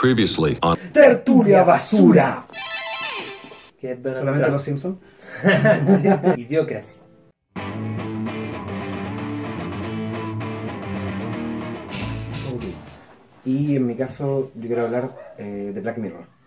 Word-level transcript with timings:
Previously 0.00 0.56
on 0.62 0.78
Tertulia 0.92 1.62
basura. 1.62 2.46
Que 3.78 3.92
es 3.92 4.02
Donald 4.02 4.20
Solamente 4.20 4.46
Trump. 4.46 4.52
los 4.54 4.62
Simpsons. 4.62 4.98
Idiocracy. 6.38 6.96
Ok. 12.54 12.64
Y 13.44 13.76
en 13.76 13.86
mi 13.86 13.94
caso, 13.94 14.52
yo 14.54 14.66
quiero 14.66 14.82
hablar 14.86 15.10
eh, 15.38 15.72
de 15.74 15.80
Black 15.80 15.98
Mirror. 15.98 16.39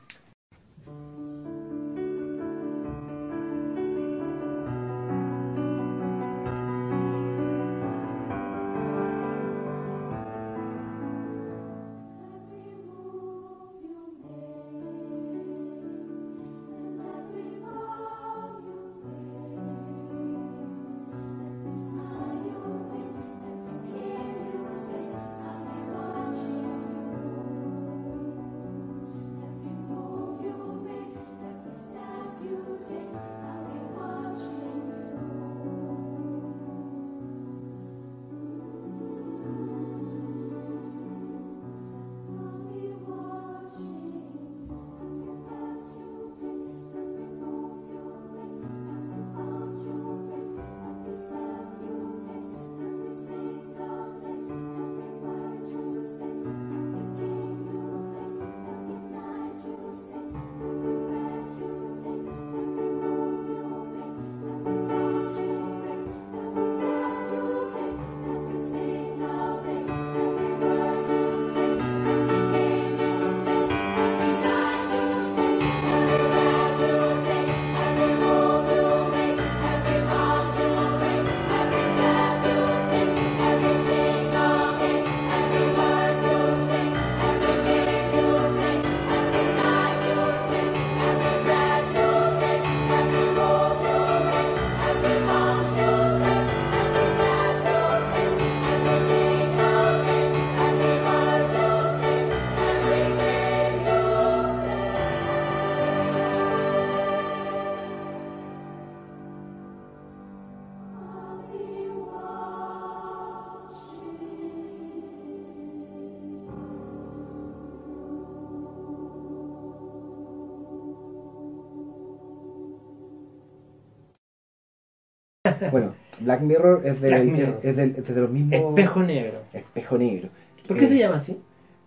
Bueno, 125.71 125.93
Black 126.19 126.41
Mirror 126.41 126.81
es 126.85 127.01
de, 127.01 127.07
Black 127.09 127.23
Mirror. 127.25 127.59
es 127.63 127.75
del- 127.75 127.95
es 127.95 128.07
de 128.15 128.21
los 128.21 128.29
mismos. 128.29 128.53
Espejo 128.69 129.03
negro. 129.03 129.39
Espejo 129.53 129.97
negro. 129.97 130.29
¿Por 130.67 130.77
qué 130.77 130.85
Eh, 130.85 130.87
se 130.87 130.97
llama 130.97 131.15
así? 131.17 131.37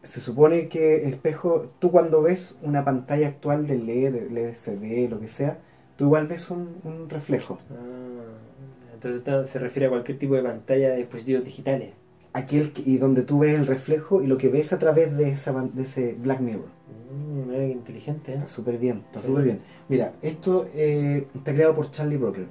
Se 0.03 0.21
supone 0.21 0.69
que 0.69 1.07
espejo, 1.09 1.67
tú 1.81 1.91
cuando 1.91 2.23
ves 2.23 2.59
una 2.63 2.85
pantalla 2.85 3.27
actual 3.29 3.67
de 3.67 3.77
LED, 3.77 4.13
de 4.31 4.49
LCD, 4.51 5.09
lo 5.11 5.19
que 5.19 5.29
sea, 5.29 5.59
tú 5.97 6.05
igual 6.05 6.27
ves 6.29 6.51
un, 6.51 6.77
un 6.85 7.09
reflejo. 7.11 7.59
Ah, 7.71 8.95
entonces 8.95 9.23
se 9.51 9.59
refiere 9.59 9.87
a 9.87 9.89
cualquier 9.91 10.19
tipo 10.19 10.35
de 10.35 10.43
pantalla 10.43 10.91
de 10.91 10.99
dispositivos 10.99 11.45
digitales. 11.45 11.91
Aquel 12.35 12.73
que- 12.73 12.83
y 12.85 12.99
donde 12.99 13.23
tú 13.23 13.39
ves 13.41 13.55
el 13.59 13.67
reflejo 13.67 14.23
y 14.23 14.27
lo 14.27 14.37
que 14.37 14.49
ves 14.49 14.73
a 14.73 14.79
través 14.79 15.17
de, 15.17 15.31
esa, 15.31 15.53
pan- 15.55 15.71
de 15.75 15.83
ese 15.83 16.15
Black 16.19 16.41
Mirror. 16.41 16.67
Mm, 17.13 17.71
inteligente, 17.71 18.33
¿eh? 18.33 18.37
Está 18.37 18.49
súper 18.49 18.79
bien, 18.79 19.03
está 19.07 19.21
Sí. 19.23 19.29
súper 19.29 19.45
bien. 19.45 19.61
Mira, 19.89 20.13
esto 20.23 20.69
eh, 20.75 21.27
está 21.35 21.53
creado 21.55 21.75
por 21.75 21.91
Charlie 21.91 22.17
Brooker. 22.17 22.47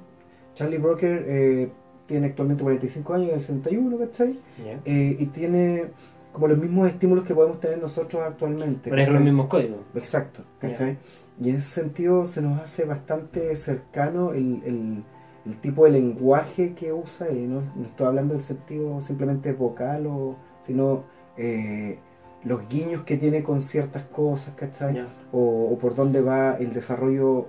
Charlie 0.56 0.78
Brooker 0.78 1.24
eh, 1.28 1.68
tiene 2.06 2.26
actualmente 2.28 2.62
45 2.64 3.14
años, 3.14 3.30
del 3.30 3.40
61, 3.42 3.98
¿cachai? 3.98 4.40
Ya. 4.64 4.80
Eh, 4.84 5.16
y 5.20 5.26
tiene 5.26 5.84
como 6.32 6.48
los 6.48 6.58
mismos 6.58 6.88
estímulos 6.88 7.24
que 7.24 7.34
podemos 7.34 7.60
tener 7.60 7.78
nosotros 7.78 8.22
actualmente. 8.26 8.90
Maneja 8.90 9.10
los 9.10 9.14
¿cachai? 9.18 9.24
mismos 9.24 9.46
códigos. 9.48 9.78
Exacto, 9.94 10.42
¿cachai? 10.58 10.98
Y 11.40 11.50
en 11.50 11.56
ese 11.56 11.80
sentido 11.82 12.24
se 12.26 12.40
nos 12.42 12.60
hace 12.60 12.84
bastante 12.84 13.54
cercano 13.56 14.32
el, 14.32 14.62
el- 14.64 15.04
el 15.44 15.56
tipo 15.60 15.84
de 15.84 15.90
lenguaje 15.92 16.74
que 16.74 16.92
usa, 16.92 17.30
y 17.30 17.46
no, 17.46 17.60
no 17.76 17.84
estoy 17.84 18.06
hablando 18.08 18.34
del 18.34 18.42
sentido 18.42 19.00
simplemente 19.00 19.52
vocal, 19.52 20.06
o, 20.08 20.34
sino 20.62 21.04
eh, 21.36 21.98
los 22.42 22.68
guiños 22.68 23.04
que 23.04 23.16
tiene 23.16 23.44
con 23.44 23.60
ciertas 23.60 24.02
cosas, 24.06 24.54
¿cachai? 24.56 24.94
Ya. 24.94 25.08
o, 25.32 25.68
o 25.72 25.78
por 25.78 25.94
dónde 25.94 26.20
va 26.20 26.54
el 26.58 26.72
desarrollo 26.72 27.46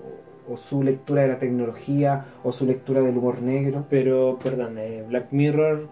o, 0.49 0.57
su 0.57 0.83
lectura 0.83 1.23
de 1.23 1.27
la 1.29 1.39
tecnología 1.39 2.25
o 2.43 2.51
su 2.51 2.65
lectura 2.65 3.01
del 3.01 3.17
humor 3.17 3.41
negro. 3.41 3.85
Pero, 3.89 4.39
perdón, 4.41 4.77
eh, 4.77 5.03
Black 5.07 5.27
Mirror 5.31 5.87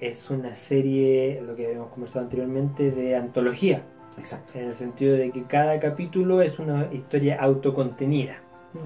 es 0.00 0.30
una 0.30 0.54
serie, 0.54 1.42
lo 1.44 1.56
que 1.56 1.66
habíamos 1.66 1.90
conversado 1.90 2.24
anteriormente, 2.24 2.90
de 2.90 3.16
antología. 3.16 3.82
Exacto. 4.16 4.58
En 4.58 4.66
el 4.66 4.74
sentido 4.74 5.16
de 5.16 5.30
que 5.30 5.44
cada 5.44 5.78
capítulo 5.80 6.42
es 6.42 6.58
una 6.58 6.88
historia 6.92 7.40
autocontenida. 7.40 8.38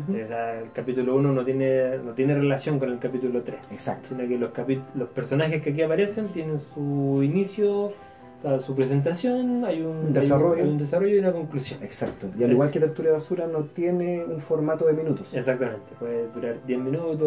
O 0.08 0.26
sea, 0.26 0.60
el 0.60 0.70
capítulo 0.72 1.16
1 1.16 1.32
no 1.32 1.44
tiene, 1.44 1.98
no 1.98 2.12
tiene 2.12 2.34
relación 2.34 2.78
con 2.78 2.90
el 2.90 2.98
capítulo 2.98 3.42
3. 3.42 3.58
Exacto. 3.72 4.10
sino 4.10 4.26
que 4.28 4.38
los, 4.38 4.50
los 4.94 5.08
personajes 5.08 5.60
que 5.60 5.70
aquí 5.70 5.82
aparecen 5.82 6.28
tienen 6.28 6.60
su 6.60 7.20
inicio, 7.22 7.92
o 8.44 8.48
sea, 8.48 8.60
su 8.60 8.74
presentación, 8.74 9.64
hay 9.64 9.82
un, 9.82 10.12
desarrollo. 10.12 10.54
hay 10.54 10.60
un, 10.62 10.66
hay 10.66 10.72
un 10.72 10.78
desarrollo 10.78 11.14
y 11.16 11.18
una 11.18 11.32
conclusión. 11.32 11.82
Exacto. 11.82 12.26
Y 12.38 12.42
al 12.42 12.48
Sí. 12.48 12.52
igual 12.54 12.70
que 12.70 12.80
Tertulia 12.80 13.12
Basura 13.12 13.46
no 13.46 13.60
tiene 13.64 14.24
un 14.24 14.40
formato 14.40 14.86
de 14.86 14.92
minutos. 14.94 15.32
Exactamente, 15.34 15.82
puede 15.98 16.28
durar 16.34 16.56
10 16.66 16.80
minutos. 16.80 17.20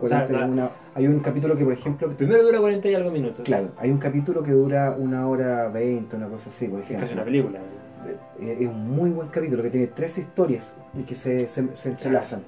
o 0.00 0.08
sea, 0.08 0.24
40 0.26 0.32
y 0.32 0.36
la- 0.36 0.46
una- 0.46 0.70
hay 0.94 1.06
un 1.06 1.20
capítulo 1.20 1.56
que, 1.56 1.64
por 1.64 1.72
ejemplo, 1.72 2.08
el 2.08 2.14
primero 2.16 2.42
dura 2.42 2.58
40 2.60 2.88
y 2.88 2.94
algo 2.94 3.10
minutos. 3.10 3.40
claro, 3.44 3.68
hay 3.78 3.90
un 3.90 3.98
capítulo 3.98 4.42
que 4.42 4.52
dura 4.52 4.94
una 4.98 5.26
hora 5.28 5.68
20, 5.68 6.16
una 6.16 6.28
cosa 6.28 6.48
así, 6.50 6.66
por 6.68 6.78
Que 6.80 6.84
es 6.84 6.90
ejemplo. 6.90 7.04
casi 7.06 7.14
una 7.14 7.24
película. 7.24 7.58
Eh, 8.40 8.56
Es 8.60 8.68
un 8.68 8.90
muy 8.90 9.10
buen 9.10 9.28
capítulo 9.28 9.62
que 9.62 9.70
tiene 9.70 9.88
tres 9.88 10.16
historias 10.18 10.74
y 10.98 11.02
que 11.02 11.14
se, 11.14 11.46
se, 11.46 11.74
se 11.74 11.88
entrelazan. 11.90 12.42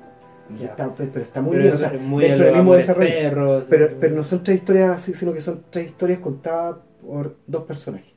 Y 0.48 0.62
Ya. 0.62 0.66
está, 0.66 0.92
pero 0.94 1.20
está 1.20 1.41
muy 1.41 1.53
Pero 1.53 1.62
bien, 1.64 1.75
o 1.75 1.78
sea, 1.78 1.92
muy 2.00 2.25
dentro 2.25 2.44
del 2.47 2.54
mismo 2.56 2.75
desarrollo. 2.75 3.09
perros, 3.10 3.66
Pero, 3.69 3.88
pero 4.00 4.14
no 4.16 4.25
son 4.25 4.42
tres 4.42 4.59
historias 4.59 4.91
así, 4.91 5.14
sino 5.14 5.32
que 5.32 5.41
son 5.41 5.62
tres 5.70 5.86
historias 5.86 6.19
contadas 6.20 6.76
por 7.04 7.36
dos 7.47 7.64
personajes. 7.64 8.09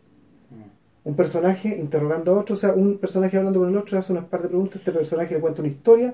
Mm. 0.58 1.10
Un 1.10 1.16
personaje 1.16 1.78
interrogando 1.78 2.34
a 2.36 2.40
otro, 2.40 2.54
o 2.54 2.58
sea, 2.58 2.72
un 2.74 2.98
personaje 2.98 3.36
hablando 3.38 3.60
con 3.60 3.70
el 3.70 3.76
otro, 3.78 3.98
hace 3.98 4.14
unas 4.14 4.26
par 4.26 4.42
de 4.42 4.48
preguntas, 4.48 4.78
este 4.78 4.92
personaje 4.92 5.34
le 5.36 5.42
cuenta 5.42 5.62
una 5.62 5.70
historia, 5.70 6.14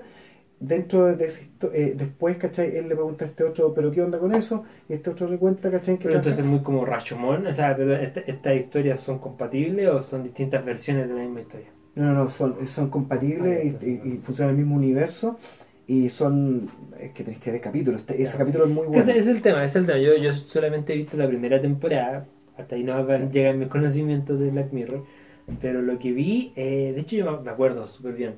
dentro 0.59 1.15
de 1.15 1.25
histo- 1.27 1.71
eh, 1.73 1.93
después, 1.95 2.35
¿cachai? 2.37 2.75
Él 2.75 2.89
le 2.89 2.95
pregunta 2.95 3.23
a 3.23 3.27
este 3.27 3.43
otro, 3.43 3.73
pero 3.73 3.91
¿qué 3.91 4.01
onda 4.01 4.17
con 4.19 4.33
eso? 4.33 4.63
Y 4.89 4.93
este 4.93 5.09
otro 5.11 5.29
le 5.29 5.37
cuenta, 5.37 5.69
¿cachai? 5.71 5.97
Que 5.97 6.05
Pero 6.05 6.15
entonces 6.15 6.43
es 6.43 6.51
muy 6.51 6.59
como 6.61 6.85
Rashomon, 6.85 7.45
o 7.47 7.53
sea, 7.53 7.71
esta- 7.71 8.19
¿estas 8.21 8.55
historias 8.55 8.99
son 8.99 9.19
compatibles 9.19 9.87
o 9.89 10.01
son 10.01 10.23
distintas 10.23 10.65
versiones 10.65 11.07
de 11.07 11.13
la 11.13 11.21
misma 11.21 11.41
historia? 11.41 11.67
No, 11.95 12.05
no, 12.05 12.13
no, 12.23 12.29
son, 12.29 12.67
son 12.67 12.89
compatibles 12.89 13.57
Ah, 13.59 13.63
y, 13.63 13.67
entonces, 13.67 13.89
y- 13.89 14.07
no. 14.09 14.15
y 14.15 14.17
funcionan 14.17 14.53
en 14.55 14.59
el 14.59 14.65
mismo 14.65 14.77
universo 14.77 15.37
y 15.87 16.09
son, 16.09 16.69
es 16.99 17.11
que 17.11 17.23
tenés 17.23 17.39
que 17.39 17.51
ver 17.51 17.61
capítulos, 17.61 18.01
este- 18.01 18.21
ese 18.21 18.37
capítulo 18.37 18.65
es 18.65 18.71
muy 18.71 18.87
bueno. 18.87 19.01
Ese 19.03 19.17
es 19.17 19.27
el 19.27 19.41
tema, 19.41 19.63
ese 19.63 19.79
es 19.79 19.81
el 19.81 19.85
tema. 19.85 19.99
Yo, 19.99 20.15
yo 20.17 20.33
solamente 20.33 20.93
he 20.93 20.97
visto 20.97 21.15
la 21.15 21.27
primera 21.27 21.61
temporada, 21.61 22.25
hasta 22.59 22.75
ahí 22.75 22.83
no 22.83 23.05
van- 23.05 23.31
llegan 23.31 23.59
mis 23.59 23.67
conocimientos 23.69 24.39
de 24.39 24.49
Black 24.51 24.71
Mirror, 24.73 25.03
pero 25.61 25.81
lo 25.81 25.97
que 25.99 26.11
vi, 26.11 26.51
eh, 26.55 26.91
de 26.93 27.01
hecho 27.01 27.15
yo 27.15 27.41
me- 27.41 27.49
acuerdo 27.49 27.87
súper 27.87 28.13
bien, 28.13 28.35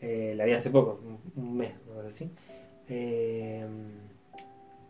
eh, 0.00 0.34
la 0.36 0.44
vi 0.44 0.52
hace 0.52 0.70
poco, 0.70 1.00
un, 1.36 1.56
mes 1.56 1.72
o 1.88 1.96
algo 1.98 2.08
así, 2.08 2.30
Eh, 2.88 3.66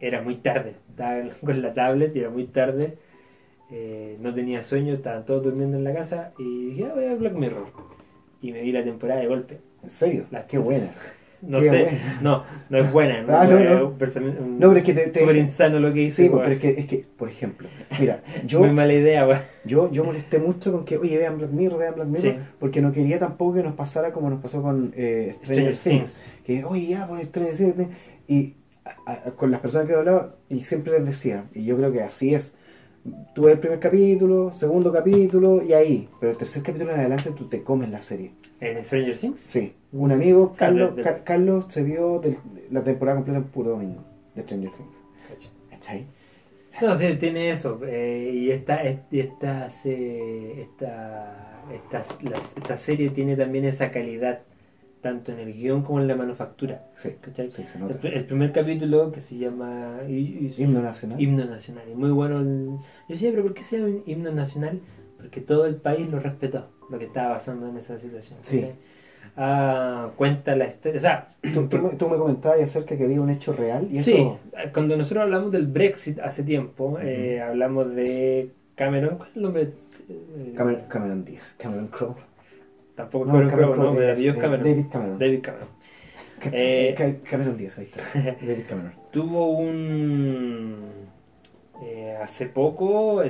era 0.00 0.20
muy 0.20 0.36
tarde, 0.36 0.74
estaba 0.90 1.22
con 1.44 1.62
la 1.62 1.72
tablet 1.72 2.14
y 2.14 2.20
era 2.20 2.28
muy 2.30 2.44
tarde, 2.46 2.98
eh, 3.70 4.16
no 4.20 4.34
tenía 4.34 4.62
sueño, 4.62 4.94
estaban 4.94 5.24
todos 5.24 5.42
durmiendo 5.44 5.76
en 5.78 5.84
la 5.84 5.94
casa 5.94 6.32
y 6.38 6.66
dije, 6.66 6.84
ah, 6.84 6.92
voy 6.94 7.04
a 7.04 7.08
ver 7.08 7.18
Black 7.18 7.32
Mirror. 7.34 7.66
y 8.42 8.52
me 8.52 8.60
vi 8.60 8.70
la 8.70 8.84
temporada 8.84 9.20
de 9.20 9.26
golpe. 9.28 9.58
¿En 9.82 9.88
serio? 9.90 10.26
La- 10.30 10.46
Qué 10.46 10.58
buena. 10.58 10.92
No 11.42 11.60
Qué 11.60 11.70
sé, 11.70 11.82
buena. 11.84 12.18
no, 12.22 12.44
no 12.70 12.78
es 12.78 12.92
buena, 12.92 13.22
no, 13.22 13.36
Ah, 13.36 13.44
no, 13.46 13.58
es 13.58 13.80
no. 13.80 13.94
pero 13.98 14.72
es 14.76 14.82
que 14.84 14.94
te... 14.94 15.06
te- 15.08 15.20
súper 15.20 15.36
insano 15.36 15.78
lo 15.78 15.92
que 15.92 16.02
hice. 16.02 16.24
sí, 16.24 16.28
pues, 16.28 16.42
pero 16.42 16.54
es 16.54 16.60
que, 16.60 16.80
es 16.80 16.86
que, 16.86 17.04
por 17.16 17.28
ejemplo, 17.28 17.68
mira, 18.00 18.22
yo... 18.46 18.60
Muy 18.60 18.70
mala 18.72 18.92
idea, 18.94 19.26
weón. 19.26 19.42
Yo, 19.64 19.90
yo 19.92 20.04
molesté 20.04 20.38
mucho 20.38 20.72
con 20.72 20.84
que, 20.84 20.96
oye, 20.96 21.18
vean 21.18 21.38
Black 21.38 21.50
Mirror, 21.50 21.78
vean 21.78 21.94
Black 21.94 22.08
Mirror, 22.08 22.34
Sí. 22.34 22.38
porque 22.58 22.80
no 22.80 22.92
quería 22.92 23.18
tampoco 23.18 23.54
que 23.54 23.62
nos 23.62 23.74
pasara 23.74 24.12
como 24.12 24.30
nos 24.30 24.40
pasó 24.40 24.62
con 24.62 24.92
eh, 24.96 25.36
Stranger, 25.42 25.74
Stranger 25.74 25.76
Things. 25.76 26.14
Things. 26.14 26.24
Que, 26.44 26.64
oye, 26.64 26.86
ya, 26.88 27.06
pues 27.06 27.26
Stranger 27.26 27.72
Things. 27.74 27.90
Y 28.28 28.54
a- 28.84 29.12
a- 29.12 29.30
con 29.32 29.50
las 29.50 29.60
personas 29.60 29.86
que 29.86 29.92
he 29.92 29.96
hablado, 29.96 30.36
y 30.48 30.60
siempre 30.62 30.92
les 30.94 31.04
decía, 31.06 31.44
y 31.54 31.64
yo 31.64 31.76
creo 31.76 31.92
que 31.92 32.02
así 32.02 32.34
es. 32.34 32.56
Tú 33.36 33.42
ves 33.42 33.54
el 33.54 33.60
primer 33.60 33.78
capítulo, 33.78 34.52
segundo 34.52 34.92
capítulo, 34.92 35.62
y 35.62 35.72
ahí. 35.74 36.08
Pero 36.18 36.32
el 36.32 36.38
tercer 36.38 36.62
capítulo 36.64 36.92
en 36.92 37.00
adelante 37.00 37.30
tú 37.36 37.48
te 37.48 37.62
comes 37.62 37.88
la 37.90 38.00
serie. 38.00 38.32
¿En 38.60 38.82
Stranger 38.84 39.16
Things? 39.16 39.40
Sí. 39.46 39.74
Un 39.98 40.12
amigo, 40.12 40.52
Carlos, 40.56 40.94
Ca- 41.02 41.24
Carlos 41.24 41.64
se 41.68 41.82
vio 41.82 42.18
del- 42.20 42.36
la 42.70 42.82
temporada 42.84 43.16
completa 43.18 43.38
en 43.38 43.44
puro 43.44 43.70
domingo 43.70 44.04
de 44.34 44.42
Stranger 44.42 44.70
Things. 44.70 45.50
¿Cachai? 45.70 46.06
No, 46.82 46.96
sí, 46.96 47.14
tiene 47.18 47.50
eso. 47.50 47.80
eh, 47.86 48.30
y 48.34 48.50
esta, 48.50 48.82
est- 48.84 49.12
esta, 49.12 49.68
esta, 50.60 51.64
esta, 51.72 52.00
esta 52.56 52.76
serie 52.76 53.10
tiene 53.10 53.36
también 53.36 53.64
esa 53.64 53.90
calidad, 53.90 54.40
tanto 55.00 55.32
en 55.32 55.38
el 55.38 55.52
guion 55.54 55.82
como 55.82 56.00
en 56.00 56.08
la 56.08 56.16
manufactura. 56.16 56.84
Sí, 56.94 57.10
¿cachai? 57.20 57.50
sí, 57.50 57.64
se 57.64 57.78
El, 57.78 57.84
nota. 57.84 58.00
pr- 58.00 58.12
el 58.14 58.24
primer 58.26 58.52
capítulo 58.52 59.12
que 59.12 59.20
se 59.20 59.36
llama 59.38 60.00
y- 60.08 60.12
y- 60.12 60.54
Himno 60.58 60.82
nacional. 60.82 61.20
Himno 61.20 61.44
Nacional. 61.44 61.84
Y 61.90 61.94
muy 61.94 62.10
bueno. 62.10 62.40
el- 62.40 62.66
Yo 63.08 63.14
decía, 63.14 63.30
pero 63.30 63.42
¿por 63.44 63.54
qué 63.54 63.62
se 63.62 63.78
llama 63.78 63.96
Himno 64.06 64.32
Nacional? 64.32 64.80
Porque 65.16 65.40
todo 65.40 65.66
el 65.66 65.76
país 65.76 66.08
lo 66.10 66.20
respetó, 66.20 66.68
lo 66.90 66.98
que 66.98 67.06
estaba 67.06 67.34
pasando 67.34 67.68
en 67.68 67.78
esa 67.78 67.98
situación. 67.98 68.38
Sí. 68.42 68.66
Ah, 69.36 70.10
cuenta 70.16 70.56
la 70.56 70.66
historia. 70.66 70.96
O 70.96 71.00
sea, 71.00 71.28
Tú, 71.54 71.68
tú 71.68 71.78
me, 71.78 71.90
tú 71.90 72.08
me 72.08 72.16
comentabas 72.16 72.60
acerca 72.60 72.96
que 72.96 73.04
había 73.04 73.20
un 73.20 73.30
hecho 73.30 73.52
real 73.52 73.86
y 73.90 73.98
eso... 73.98 74.10
Sí, 74.10 74.32
cuando 74.72 74.96
nosotros 74.96 75.24
hablamos 75.24 75.52
del 75.52 75.66
Brexit 75.66 76.18
hace 76.20 76.42
tiempo, 76.42 76.98
eh, 77.00 77.40
hablamos 77.40 77.94
de 77.94 78.50
Cameron, 78.74 79.16
¿cuál 79.16 79.28
es 79.30 79.36
el 79.36 79.42
nombre? 79.42 79.62
Eh, 80.08 80.54
Cameron, 80.56 80.82
Cameron 80.88 81.24
Díaz, 81.24 81.54
Cameron 81.58 81.86
Crowe. 81.88 82.16
Tampoco 82.94 83.26
No, 83.26 83.32
Cameron 83.32 83.50
Cameron 83.50 83.72
Crowe, 83.74 83.94
no, 83.94 84.00
es, 84.00 84.18
es 84.18 84.24
eh, 84.26 84.38
Cameron. 84.38 84.64
David 84.64 84.84
Cameron. 84.90 85.18
David 85.18 85.40
Cameron. 85.42 85.68
Ca- 86.40 86.50
Eh, 86.52 86.94
Ca- 86.96 87.30
Cameron 87.30 87.56
Díaz, 87.58 87.78
ahí 87.78 87.84
está. 87.84 88.02
David 88.40 88.64
Cameron. 88.68 88.92
Tuvo 89.12 89.50
un... 89.50 90.76
eh, 91.84 92.16
hace 92.22 92.46
poco, 92.46 93.22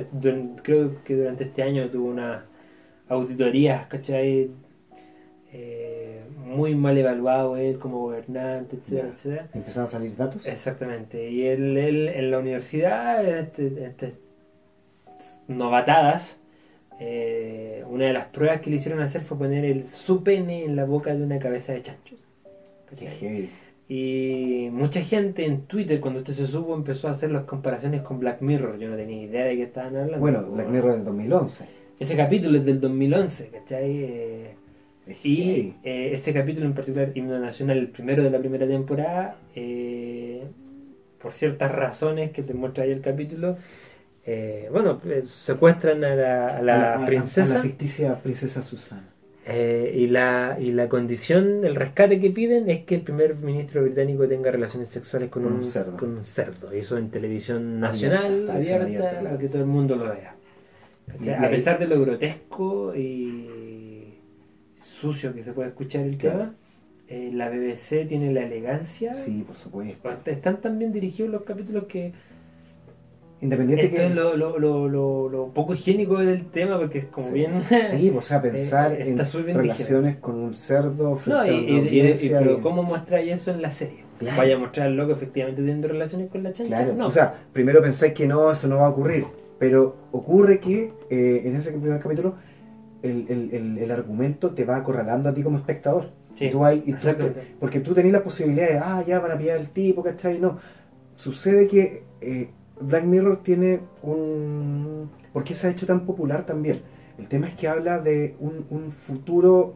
creo 0.63 1.03
que 1.03 1.15
durante 1.15 1.43
este 1.43 1.63
año 1.63 1.89
tuvo 1.89 2.07
unas 2.09 2.43
auditorías, 3.09 3.87
¿cachai? 3.87 4.49
Eh, 5.53 6.21
muy 6.45 6.75
mal 6.75 6.97
evaluado 6.97 7.55
él 7.57 7.79
como 7.79 7.99
gobernante, 8.01 8.75
etcétera, 8.77 9.07
Ya. 9.07 9.13
etcétera. 9.13 9.47
Empezaron 9.53 9.85
a 9.85 9.87
salir 9.91 10.15
datos. 10.15 10.45
Exactamente. 10.47 11.29
Y 11.29 11.45
él, 11.47 11.77
él 11.77 12.07
en 12.09 12.31
la 12.31 12.39
universidad, 12.39 13.25
en 13.25 13.37
este- 13.45 13.85
estas 13.85 14.13
novatadas, 15.47 16.39
eh, 16.99 17.83
una 17.89 18.05
de 18.05 18.13
las 18.13 18.25
pruebas 18.27 18.61
que 18.61 18.69
le 18.69 18.77
hicieron 18.77 19.01
hacer 19.01 19.21
fue 19.21 19.37
poner 19.37 19.63
el 19.65 19.87
su 19.87 20.23
pene 20.23 20.65
en 20.65 20.75
la 20.75 20.85
boca 20.85 21.13
de 21.15 21.23
una 21.23 21.39
cabeza 21.39 21.73
de 21.73 21.81
chancho. 21.81 22.15
Y 23.89 24.67
mucha 24.71 25.01
gente 25.01 25.45
en 25.45 25.61
Twitter, 25.61 26.01
cuando 26.01 26.19
esto 26.19 26.33
se 26.33 26.45
supo, 26.45 26.73
empezó 26.75 27.07
a 27.07 27.11
hacer 27.11 27.31
las 27.31 27.45
comparaciones 27.45 28.01
con 28.01 28.19
Black 28.19 28.41
Mirror. 28.41 28.77
Yo 28.79 28.89
no 28.89 28.97
tenía 28.97 29.23
idea 29.23 29.45
de 29.45 29.55
qué 29.55 29.63
estaban 29.63 29.95
hablando. 29.95 30.19
Bueno, 30.19 30.43
Black 30.51 30.67
Mirror 30.67 30.95
del 30.95 31.05
2011. 31.05 31.65
Ese 31.99 32.15
capítulo 32.17 32.57
es 32.57 32.65
del 32.65 32.81
2011, 32.81 33.47
¿cachai? 33.47 34.03
Eh, 34.03 34.55
y 35.23 35.73
eh, 35.83 36.11
ese 36.13 36.33
capítulo 36.33 36.65
en 36.65 36.73
particular, 36.73 37.11
Himno 37.15 37.39
Nacional, 37.39 37.77
el 37.77 37.87
primero 37.87 38.23
de 38.23 38.29
la 38.29 38.39
primera 38.39 38.67
temporada, 38.67 39.37
eh, 39.55 40.43
por 41.21 41.31
ciertas 41.31 41.71
razones 41.73 42.31
que 42.31 42.43
te 42.43 42.53
muestra 42.53 42.83
ahí 42.83 42.91
el 42.91 43.01
capítulo, 43.01 43.57
eh, 44.25 44.67
bueno, 44.71 44.99
eh, 45.05 45.23
secuestran 45.25 46.03
a 46.03 46.15
la, 46.15 46.47
a 46.57 46.61
la 46.61 46.73
A- 46.93 46.97
a- 46.99 47.03
a- 47.03 47.05
princesa 47.05 47.53
A 47.53 47.57
la 47.57 47.61
ficticia 47.63 48.15
princesa 48.21 48.61
Susana. 48.61 49.07
eh, 49.45 49.93
y, 49.97 50.07
la, 50.07 50.57
y 50.59 50.73
la 50.73 50.89
condición, 50.89 51.63
el 51.65 51.75
rescate 51.75 52.19
que 52.19 52.29
piden 52.31 52.69
es 52.69 52.83
que 52.83 52.95
el 52.95 53.01
primer 53.01 53.35
ministro 53.35 53.81
británico 53.83 54.27
tenga 54.27 54.51
relaciones 54.51 54.89
sexuales 54.89 55.29
con, 55.29 55.43
Con 55.43 55.51
un, 55.53 55.57
un 55.59 55.63
cerdo. 55.63 55.95
con 55.97 56.17
un 56.17 56.25
cerdo. 56.25 56.75
Y 56.75 56.79
eso 56.79 56.97
en 56.97 57.09
televisión 57.09 57.79
nacional, 57.79 58.25
Abierta, 58.25 58.45
televisión 58.47 58.81
abierta, 58.81 58.83
abierta, 59.07 59.09
claro. 59.21 59.25
para 59.35 59.37
que 59.39 59.47
todo 59.47 59.61
el 59.61 59.67
mundo 59.67 59.95
lo 59.95 60.03
vea. 60.09 60.35
A 61.39 61.49
pesar 61.49 61.79
de 61.79 61.87
lo 61.87 62.01
grotesco 62.01 62.93
y 62.93 63.96
sucio 64.77 65.33
que 65.33 65.43
se 65.43 65.51
puede 65.53 65.69
escuchar 65.69 66.03
el 66.03 66.17
Claro. 66.17 66.37
tema, 66.39 66.53
eh, 67.09 67.31
la 67.33 67.49
BBC 67.49 68.05
tiene 68.07 68.33
la 68.33 68.43
elegancia. 68.43 69.13
Sí, 69.13 69.43
por 69.45 69.55
supuesto. 69.55 70.09
Están 70.25 70.61
tan 70.61 70.77
bien 70.79 70.91
dirigidos 70.91 71.31
los 71.31 71.43
capítulos 71.43 71.85
que 71.85 72.11
Independiente 73.39 73.85
esto 73.85 73.97
que. 73.97 74.05
es 74.07 74.15
lo, 74.15 74.35
lo, 74.35 74.57
lo, 74.57 75.29
lo, 75.29 75.47
poco 75.53 75.75
higiénico 75.75 76.17
del 76.17 76.45
tema 76.47 76.79
porque 76.79 76.97
es 76.97 77.05
como 77.05 77.27
sí. 77.27 77.33
bien... 77.35 77.61
Sí, 77.87 78.11
o 78.15 78.21
sea, 78.21 78.41
pensar 78.41 78.93
Eh, 78.93 79.09
en 79.09 79.55
relaciones 79.55 80.15
con 80.17 80.35
un 80.39 80.55
cerdo 80.55 81.19
No, 81.27 81.45
y, 81.45 81.49
a 81.49 81.53
y- 81.53 81.79
una 81.79 82.09
y- 82.09 82.29
pero 82.29 82.61
¿cómo 82.63 82.81
mostráis 82.81 83.31
eso 83.33 83.51
en 83.51 83.61
la 83.61 83.69
serie? 83.69 83.99
Claro. 84.17 84.37
¿Vaya 84.37 84.55
a 84.55 84.57
mostrar 84.57 84.89
loco 84.89 85.11
efectivamente 85.13 85.61
teniendo 85.61 85.87
relaciones 85.87 86.31
con 86.31 86.41
la 86.41 86.51
chancha? 86.51 86.75
Claro, 86.75 86.95
no. 86.95 87.05
o 87.05 87.11
sea, 87.11 87.35
primero 87.53 87.79
pensáis 87.83 88.13
que 88.13 88.27
no, 88.27 88.51
eso 88.51 88.67
no 88.67 88.77
va 88.77 88.87
a 88.87 88.89
ocurrir, 88.89 89.25
pero 89.59 89.95
ocurre 90.11 90.59
que 90.59 90.91
eh, 91.11 91.43
en 91.45 91.55
ese 91.55 91.71
primer 91.73 91.99
capítulo 92.01 92.33
el, 93.07 93.25
el- 93.29 93.49
el- 93.53 93.77
el 93.79 93.91
argumento 93.91 94.51
te 94.53 94.65
va 94.65 94.77
acorralando 94.77 95.29
a 95.29 95.33
ti 95.33 95.43
como 95.43 95.57
espectador. 95.57 96.09
Sí, 96.35 96.49
tú 96.51 96.63
hay- 96.63 96.81
tú 96.81 97.07
te- 97.07 97.33
porque 97.59 97.79
tú 97.79 97.93
tenés 97.93 98.11
la 98.11 98.23
posibilidad 98.23 98.67
de, 98.69 98.77
ah, 98.77 99.03
ya 99.07 99.19
van 99.19 99.31
a 99.31 99.37
pillar 99.37 99.57
al 99.57 99.69
tipo, 99.69 100.03
¿cachai? 100.03 100.39
No, 100.39 100.57
sucede 101.15 101.67
que 101.67 102.03
eh, 102.21 102.49
Black 102.79 103.05
Mirror 103.05 103.41
tiene 103.43 103.79
un... 104.03 105.09
¿Por 105.33 105.43
qué 105.43 105.53
se 105.53 105.67
ha 105.67 105.69
hecho 105.71 105.85
tan 105.85 106.05
popular 106.05 106.45
también? 106.45 106.81
El 107.17 107.27
tema 107.27 107.47
es 107.47 107.55
que 107.55 107.67
habla 107.67 107.99
de 107.99 108.35
un, 108.39 108.65
un 108.69 108.91
futuro, 108.91 109.75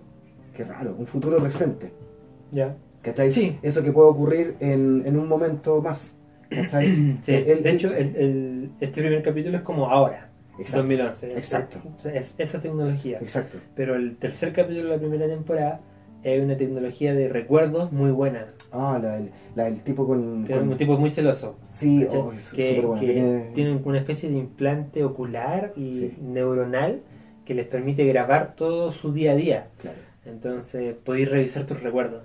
qué 0.56 0.64
raro, 0.64 0.96
un 0.98 1.08
futuro 1.08 1.38
presente. 1.38 1.92
Ya. 2.52 2.76
¿Cachai? 3.02 3.32
Sí. 3.32 3.58
Eso 3.64 3.84
que 3.84 3.92
puede 3.92 4.10
ocurrir 4.10 4.56
en, 4.60 5.04
en 5.06 5.18
un 5.18 5.28
momento 5.28 5.82
más. 5.82 6.18
¿Cachai? 6.50 7.18
Sí, 7.24 7.34
El- 7.34 7.64
de 7.64 7.70
hecho, 7.72 7.94
el, 7.94 8.16
el- 8.16 8.72
este 8.80 9.02
primer 9.02 9.24
capítulo 9.24 9.58
es 9.58 9.64
como 9.64 9.88
ahora, 9.90 10.30
Exacto. 10.62 10.82
2011. 10.88 11.34
Exacto. 11.38 11.78
O 11.98 12.00
sea, 12.02 12.14
es 12.16 12.36
esa 12.38 12.62
tecnología. 12.62 13.18
Exacto. 13.20 13.58
Pero 13.76 13.96
el 13.96 14.18
tercer 14.18 14.54
capítulo 14.54 14.90
de 14.90 14.96
la 14.96 15.00
primera 15.00 15.28
temporada 15.28 15.82
es 16.24 16.44
una 16.44 16.56
tecnología 16.56 17.14
de 17.14 17.28
recuerdos 17.30 17.92
muy 17.92 18.12
buena. 18.12 18.48
Ah, 18.72 19.00
la 19.02 19.16
del, 19.18 19.32
la 19.56 19.64
del 19.66 19.82
tipo 19.82 20.06
con... 20.06 20.46
Es 20.48 20.56
con- 20.58 20.70
un 20.70 20.78
tipo 20.78 20.98
muy 20.98 21.12
celoso. 21.12 21.56
Sí, 21.70 22.06
oh, 22.12 22.32
es 22.32 22.52
que, 22.54 22.70
súper 22.76 22.86
bueno. 22.86 23.02
que 23.02 23.14
Tiene- 23.14 23.52
tienen 23.54 23.82
una 23.84 23.98
especie 23.98 24.30
de 24.30 24.38
implante 24.38 25.04
ocular 25.04 25.74
y 25.76 25.94
Sí. 25.96 26.18
neuronal 26.22 27.02
que 27.46 27.54
les 27.56 27.66
permite 27.68 28.06
grabar 28.06 28.56
todo 28.56 28.92
su 28.92 29.12
día 29.14 29.32
a 29.32 29.36
día. 29.36 29.68
Claro. 29.80 29.98
Entonces 30.26 30.94
podéis 31.04 31.30
revisar 31.30 31.66
tus 31.66 31.82
recuerdos 31.82 32.24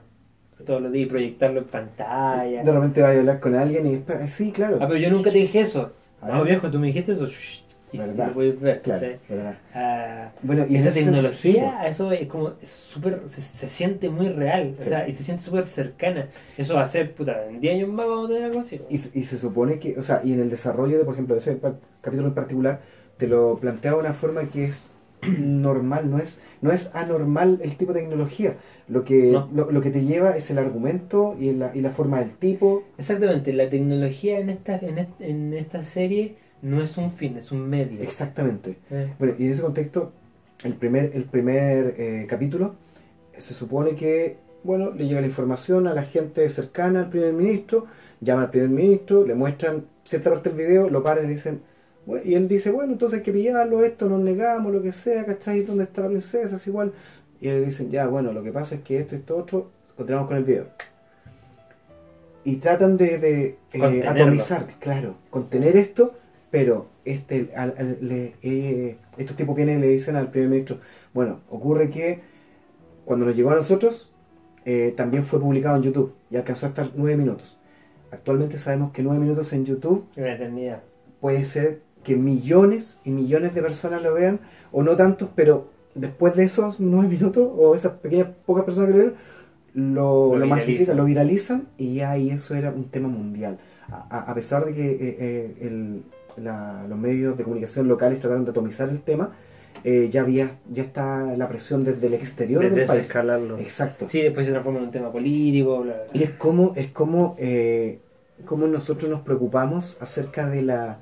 todos 0.64 0.80
los 0.80 0.90
días 0.92 1.06
y 1.06 1.10
proyectarlo 1.10 1.60
en 1.60 1.66
pantalla. 1.66 2.62
De 2.62 2.72
repente 2.72 3.00
vas 3.02 3.14
a 3.14 3.18
hablar 3.18 3.40
con 3.40 3.54
alguien 3.54 3.86
y. 3.86 4.26
Sí, 4.28 4.52
claro. 4.52 4.78
Ah, 4.80 4.86
pero 4.88 4.98
yo 4.98 5.10
nunca 5.10 5.30
te 5.30 5.38
dije 5.38 5.60
eso. 5.60 5.92
No, 6.26 6.42
viejo, 6.44 6.70
tú 6.70 6.78
me 6.78 6.86
dijiste 6.88 7.12
eso. 7.12 7.26
shh, 7.26 7.62
Y 7.96 8.08
¿Verdad? 8.08 8.28
lo 8.28 8.34
puedes 8.34 8.60
ver. 8.60 8.82
Claro, 8.82 9.06
verdad. 9.28 9.58
Ah, 9.74 10.30
Bueno, 10.42 10.66
y 10.68 10.76
esa 10.76 10.90
tecnología, 10.90 11.86
eso 11.86 12.12
es 12.12 12.26
como 12.28 12.52
es 12.62 12.68
súper, 12.70 13.22
se, 13.28 13.40
se 13.42 13.68
siente 13.68 14.08
muy 14.10 14.28
real, 14.28 14.74
o 14.78 14.82
Sí. 14.82 14.88
sea, 14.88 15.08
y 15.08 15.12
se 15.12 15.22
siente 15.24 15.42
súper 15.42 15.64
cercana. 15.64 16.28
Eso 16.56 16.74
va 16.74 16.82
a 16.82 16.88
ser, 16.88 17.12
puta, 17.14 17.46
en 17.48 17.60
10 17.60 17.74
años 17.74 17.88
más 17.90 18.06
vamos 18.06 18.26
a 18.26 18.32
tener 18.32 18.44
algo 18.44 18.60
así. 18.60 18.80
Y, 18.90 18.98
se- 18.98 19.18
y 19.18 19.22
se 19.24 19.38
supone 19.38 19.78
que, 19.78 19.98
o 19.98 20.02
sea, 20.02 20.20
y 20.24 20.32
en 20.32 20.40
el 20.40 20.50
desarrollo 20.50 20.98
de, 20.98 21.04
por 21.04 21.14
ejemplo, 21.14 21.34
de 21.34 21.40
ese 21.40 21.58
capítulo 22.00 22.28
en 22.28 22.34
particular, 22.34 22.80
te 23.16 23.26
lo 23.26 23.58
plantea 23.58 23.92
de 23.92 23.98
una 23.98 24.12
forma 24.12 24.44
que 24.50 24.66
es 24.66 24.90
normal, 25.38 26.10
no 26.10 26.18
es, 26.18 26.40
no 26.60 26.70
es 26.72 26.90
anormal 26.94 27.60
el 27.62 27.76
tipo 27.76 27.92
de 27.92 28.00
tecnología. 28.00 28.56
Lo 28.88 29.04
que, 29.04 29.32
No. 29.32 29.48
lo, 29.52 29.70
lo 29.70 29.80
que 29.80 29.90
te 29.90 30.04
lleva 30.04 30.36
es 30.36 30.50
el 30.50 30.58
argumento 30.58 31.36
y 31.40 31.52
la, 31.52 31.74
y 31.74 31.80
la 31.80 31.90
forma 31.90 32.20
del 32.20 32.32
tipo. 32.34 32.84
Exactamente, 32.98 33.52
la 33.52 33.68
tecnología 33.68 34.38
en 34.38 34.50
esta, 34.50 34.76
en, 34.78 35.06
en 35.20 35.54
esta 35.54 35.82
serie 35.82 36.36
no 36.66 36.82
es 36.82 36.96
un 36.98 37.10
fin, 37.12 37.36
es 37.36 37.52
un 37.52 37.68
medio. 37.68 38.02
Exactamente. 38.02 38.78
Eh, 38.90 39.14
Bueno, 39.18 39.34
y 39.38 39.44
en 39.44 39.52
ese 39.52 39.62
contexto, 39.62 40.12
el 40.64 40.74
primer, 40.74 41.12
el 41.14 41.24
primer 41.24 41.94
eh, 41.96 42.26
capítulo 42.28 42.74
se 43.38 43.54
supone 43.54 43.94
que, 43.94 44.38
bueno, 44.64 44.90
le 44.90 45.06
llega 45.06 45.20
la 45.20 45.28
información 45.28 45.86
a 45.86 45.94
la 45.94 46.02
gente 46.02 46.48
cercana 46.48 47.00
al 47.00 47.08
primer 47.08 47.32
ministro, 47.34 47.86
llama 48.20 48.42
al 48.42 48.50
primer 48.50 48.70
ministro, 48.70 49.24
le 49.24 49.34
muestran 49.34 49.84
cierta 50.04 50.30
parte 50.30 50.50
del 50.50 50.58
video, 50.58 50.90
lo 50.90 51.02
paran 51.02 51.24
y 51.24 51.28
le 51.28 51.34
dicen, 51.34 51.60
y 52.24 52.34
él 52.34 52.48
dice, 52.48 52.70
bueno, 52.70 52.92
entonces 52.92 53.18
hay 53.18 53.22
que 53.22 53.32
pillarlo, 53.32 53.84
esto, 53.84 54.08
nos 54.08 54.20
negamos, 54.20 54.72
lo 54.72 54.82
que 54.82 54.92
sea, 54.92 55.24
¿cachai? 55.24 55.62
¿Dónde 55.62 55.84
está 55.84 56.02
la 56.02 56.08
princesa? 56.08 56.56
Es 56.56 56.66
igual. 56.66 56.92
Y 57.40 57.46
le 57.46 57.64
dicen, 57.64 57.90
ya, 57.90 58.06
bueno, 58.06 58.32
lo 58.32 58.42
que 58.42 58.50
pasa 58.50 58.76
es 58.76 58.80
que 58.80 58.98
esto, 58.98 59.14
esto, 59.14 59.36
otro, 59.36 59.70
continuamos 59.96 60.28
con 60.28 60.36
el 60.36 60.44
video. 60.44 60.66
Y 62.44 62.56
tratan 62.56 62.96
de, 62.96 63.18
de 63.18 63.58
eh, 63.72 64.06
atomizar, 64.06 64.66
claro, 64.78 65.16
contener 65.30 65.76
esto, 65.76 66.14
pero 66.50 66.86
este, 67.04 67.50
al- 67.56 67.74
al- 67.78 67.98
le- 68.00 68.34
eh, 68.42 68.96
estos 69.18 69.36
tipos 69.36 69.54
vienen 69.56 69.78
y 69.78 69.82
le 69.82 69.88
dicen 69.88 70.16
al 70.16 70.30
primer 70.30 70.48
ministro, 70.50 70.78
bueno, 71.14 71.40
ocurre 71.50 71.90
que 71.90 72.20
cuando 73.04 73.26
nos 73.26 73.36
llegó 73.36 73.50
a 73.50 73.54
nosotros, 73.56 74.12
eh, 74.64 74.92
también 74.96 75.22
fue 75.24 75.40
publicado 75.40 75.76
en 75.76 75.82
YouTube 75.82 76.12
y 76.30 76.36
alcanzó 76.36 76.66
a 76.66 76.70
estar 76.70 76.90
nueve 76.96 77.16
minutos. 77.16 77.56
Actualmente 78.10 78.58
sabemos 78.58 78.92
que 78.92 79.02
nueve 79.02 79.20
minutos 79.20 79.52
en 79.52 79.64
YouTube 79.64 80.06
Una 80.16 80.34
eternidad. 80.34 80.82
puede 81.20 81.44
ser 81.44 81.80
que 82.02 82.16
millones 82.16 83.00
y 83.04 83.10
millones 83.10 83.54
de 83.54 83.62
personas 83.62 84.02
lo 84.02 84.14
vean, 84.14 84.40
o 84.72 84.82
no 84.82 84.94
tantos, 84.96 85.28
pero 85.34 85.68
después 85.94 86.34
de 86.36 86.44
esos 86.44 86.78
nueve 86.80 87.08
minutos, 87.08 87.48
o 87.56 87.74
esas 87.74 87.92
pequeñas 87.94 88.28
pocas 88.44 88.64
personas 88.64 88.88
que 88.90 88.92
lo 88.96 88.98
vieron, 89.02 89.18
lo, 89.74 90.32
Lo 90.32 90.38
lo 90.38 90.46
masifican, 90.46 90.96
lo 90.96 91.04
viralizan, 91.04 91.68
y 91.76 91.94
ya 91.96 92.10
ahí 92.12 92.30
eso 92.30 92.54
era 92.54 92.70
un 92.70 92.84
tema 92.84 93.08
mundial. 93.08 93.58
A, 93.88 94.06
a- 94.18 94.30
a 94.30 94.34
pesar 94.34 94.64
de 94.64 94.72
que 94.74 94.86
eh, 94.90 95.16
eh, 95.20 95.54
el- 95.60 96.02
la- 96.36 96.84
los 96.88 96.98
medios 96.98 97.36
de 97.36 97.44
comunicación 97.44 97.88
locales 97.88 98.20
trataron 98.20 98.44
de 98.44 98.50
atomizar 98.50 98.88
el 98.88 99.00
tema, 99.02 99.32
eh, 99.84 100.08
ya 100.10 100.22
había 100.22 100.58
ya 100.70 100.82
está 100.82 101.36
la 101.36 101.48
presión 101.48 101.84
desde 101.84 102.06
el 102.06 102.14
exterior 102.14 102.62
Desde 102.62 102.76
del 102.76 102.86
país. 102.86 103.06
Exacto. 103.58 104.08
Sí, 104.08 104.22
después 104.22 104.46
se 104.46 104.52
transforma 104.52 104.78
en 104.80 104.86
un 104.86 104.90
tema 104.90 105.12
político, 105.12 105.80
bla, 105.82 105.94
bla, 105.94 106.02
bla. 106.04 106.20
Y 106.20 106.24
es 106.24 106.30
como, 106.30 106.72
es 106.76 106.88
como, 106.90 107.36
eh, 107.38 108.00
como 108.44 108.66
nosotros 108.66 109.10
nos 109.10 109.20
preocupamos 109.22 109.98
acerca 110.00 110.48
de 110.48 110.62
la 110.62 110.98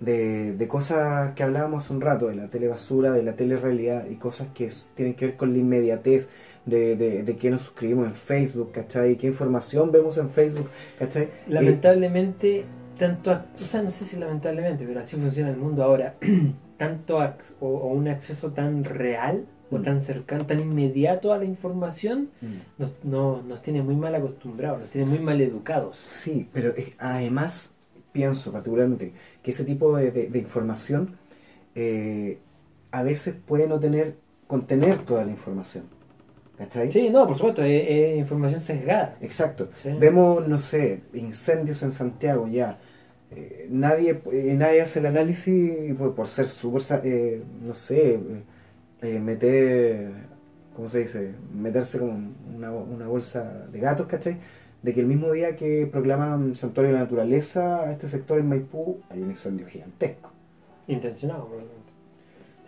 de, 0.00 0.52
de 0.54 0.68
cosas 0.68 1.34
que 1.34 1.42
hablábamos 1.42 1.84
hace 1.84 1.94
un 1.94 2.00
rato, 2.00 2.28
de 2.28 2.36
la 2.36 2.48
telebasura, 2.48 3.10
de 3.10 3.22
la 3.22 3.34
telerrealidad 3.34 4.06
y 4.08 4.16
cosas 4.16 4.48
que 4.54 4.68
tienen 4.94 5.14
que 5.14 5.26
ver 5.26 5.36
con 5.36 5.52
la 5.52 5.58
inmediatez, 5.58 6.28
de, 6.66 6.96
de, 6.96 7.22
de 7.22 7.36
qué 7.36 7.50
nos 7.50 7.62
suscribimos 7.62 8.06
en 8.06 8.14
Facebook, 8.14 8.72
¿cachai? 8.72 9.16
¿Qué 9.16 9.26
información 9.26 9.90
vemos 9.90 10.18
en 10.18 10.28
Facebook, 10.30 10.68
¿cachai? 10.98 11.24
Eh, 11.24 11.28
Lamentablemente, 11.48 12.64
tanto, 12.98 13.40
o 13.60 13.64
sea, 13.64 13.82
no 13.82 13.90
sé 13.90 14.04
si 14.04 14.16
lamentablemente, 14.18 14.84
pero 14.86 15.00
así 15.00 15.16
funciona 15.16 15.50
el 15.50 15.56
mundo 15.56 15.82
ahora, 15.82 16.14
tanto 16.76 17.18
ac- 17.20 17.54
o, 17.60 17.68
o 17.68 17.88
un 17.92 18.08
acceso 18.08 18.50
tan 18.52 18.84
real 18.84 19.44
o 19.70 19.78
Mm. 19.78 19.82
tan 19.82 20.00
cercano, 20.00 20.46
tan 20.46 20.60
inmediato 20.60 21.30
a 21.32 21.36
la 21.38 21.44
información, 21.44 22.30
mm, 22.40 22.46
nos, 22.82 22.92
no- 23.04 23.42
nos 23.42 23.60
tiene 23.60 23.82
muy 23.82 23.96
mal 23.96 24.14
acostumbrados, 24.14 24.80
nos 24.80 24.88
tiene 24.90 25.06
muy 25.06 25.18
mal 25.18 25.40
educados. 25.42 25.98
Sí, 26.02 26.48
pero 26.52 26.72
además 26.98 27.72
pienso 28.12 28.50
particularmente 28.50 29.12
que 29.42 29.50
ese 29.50 29.64
tipo 29.64 29.94
de, 29.96 30.10
de- 30.10 30.28
de 30.28 30.38
información 30.38 31.16
eh, 31.74 32.38
a 32.90 33.02
veces 33.02 33.34
puede 33.46 33.68
no 33.68 33.78
tener, 33.78 34.16
contener 34.46 35.02
toda 35.02 35.24
la 35.24 35.30
información, 35.32 35.84
¿cachai? 36.56 36.90
Sí, 36.90 37.10
no, 37.10 37.26
por 37.26 37.36
supuesto, 37.36 37.62
es, 37.62 37.84
es 37.86 38.18
información 38.18 38.60
sesgada. 38.62 39.16
Exacto. 39.20 39.68
Sí. 39.82 39.90
Vemos, 40.00 40.48
no 40.48 40.58
sé, 40.58 41.02
incendios 41.12 41.82
en 41.82 41.92
Santiago 41.92 42.48
ya. 42.48 42.78
Eh, 43.30 43.66
nadie, 43.70 44.20
eh, 44.32 44.54
nadie 44.56 44.80
hace 44.82 45.00
el 45.00 45.06
análisis 45.06 45.94
por, 45.98 46.14
por 46.14 46.28
ser 46.28 46.48
súper, 46.48 46.82
eh, 47.04 47.42
no 47.62 47.74
sé, 47.74 48.18
eh, 49.02 49.18
meter, 49.20 50.10
¿cómo 50.74 50.88
se 50.88 51.00
dice? 51.00 51.32
Meterse 51.54 51.98
como 51.98 52.32
una, 52.56 52.72
una 52.72 53.06
bolsa 53.06 53.66
de 53.70 53.80
gatos, 53.80 54.06
¿cachai? 54.06 54.38
De 54.82 54.94
que 54.94 55.00
el 55.00 55.06
mismo 55.06 55.30
día 55.32 55.56
que 55.56 55.86
proclaman 55.90 56.54
Santuario 56.56 56.92
de 56.92 56.98
la 56.98 57.04
Naturaleza 57.04 57.80
a 57.82 57.92
este 57.92 58.08
sector 58.08 58.38
en 58.38 58.48
Maipú 58.48 58.98
hay 59.10 59.20
un 59.22 59.30
incendio 59.30 59.66
gigantesco. 59.66 60.30
Intencionado, 60.86 61.46
probablemente. 61.46 61.92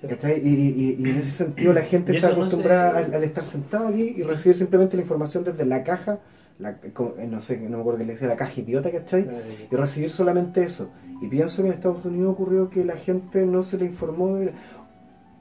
¿Cachai? 0.09 0.41
Y, 0.47 0.55
y- 0.55 0.97
y 0.99 1.11
en 1.11 1.17
ese 1.19 1.31
sentido 1.31 1.73
la 1.73 1.83
gente 1.83 2.13
está 2.13 2.29
no 2.29 2.35
acostumbrada 2.35 2.99
se- 2.99 3.05
al, 3.07 3.15
al 3.15 3.25
estar 3.25 3.45
sentado 3.45 3.89
aquí 3.89 4.15
y 4.17 4.23
recibir 4.23 4.57
simplemente 4.57 4.97
la 4.97 5.03
información 5.03 5.45
desde 5.45 5.65
la 5.67 5.85
caja, 5.85 6.19
la, 6.61 6.79
eh, 6.83 7.27
no 7.29 7.41
sé, 7.41 7.59
no 7.59 7.77
me 7.77 7.81
acuerdo 7.81 7.99
que 8.01 8.05
le 8.07 8.13
decía 8.13 8.29
la 8.29 8.37
caja 8.37 8.61
idiota, 8.61 8.91
¿cachai? 8.91 9.29
Y 9.71 9.75
recibir 9.77 10.11
solamente 10.11 10.63
eso. 10.63 10.91
Y 11.23 11.27
pienso 11.29 11.63
que 11.63 11.69
en 11.69 11.75
Estados 11.75 12.05
Unidos 12.05 12.33
ocurrió 12.33 12.71
que 12.71 12.85
la 12.85 12.97
gente 12.97 13.45
no 13.47 13.63
se 13.63 13.79
le 13.79 13.87
informó 13.87 14.37
de... 14.37 14.53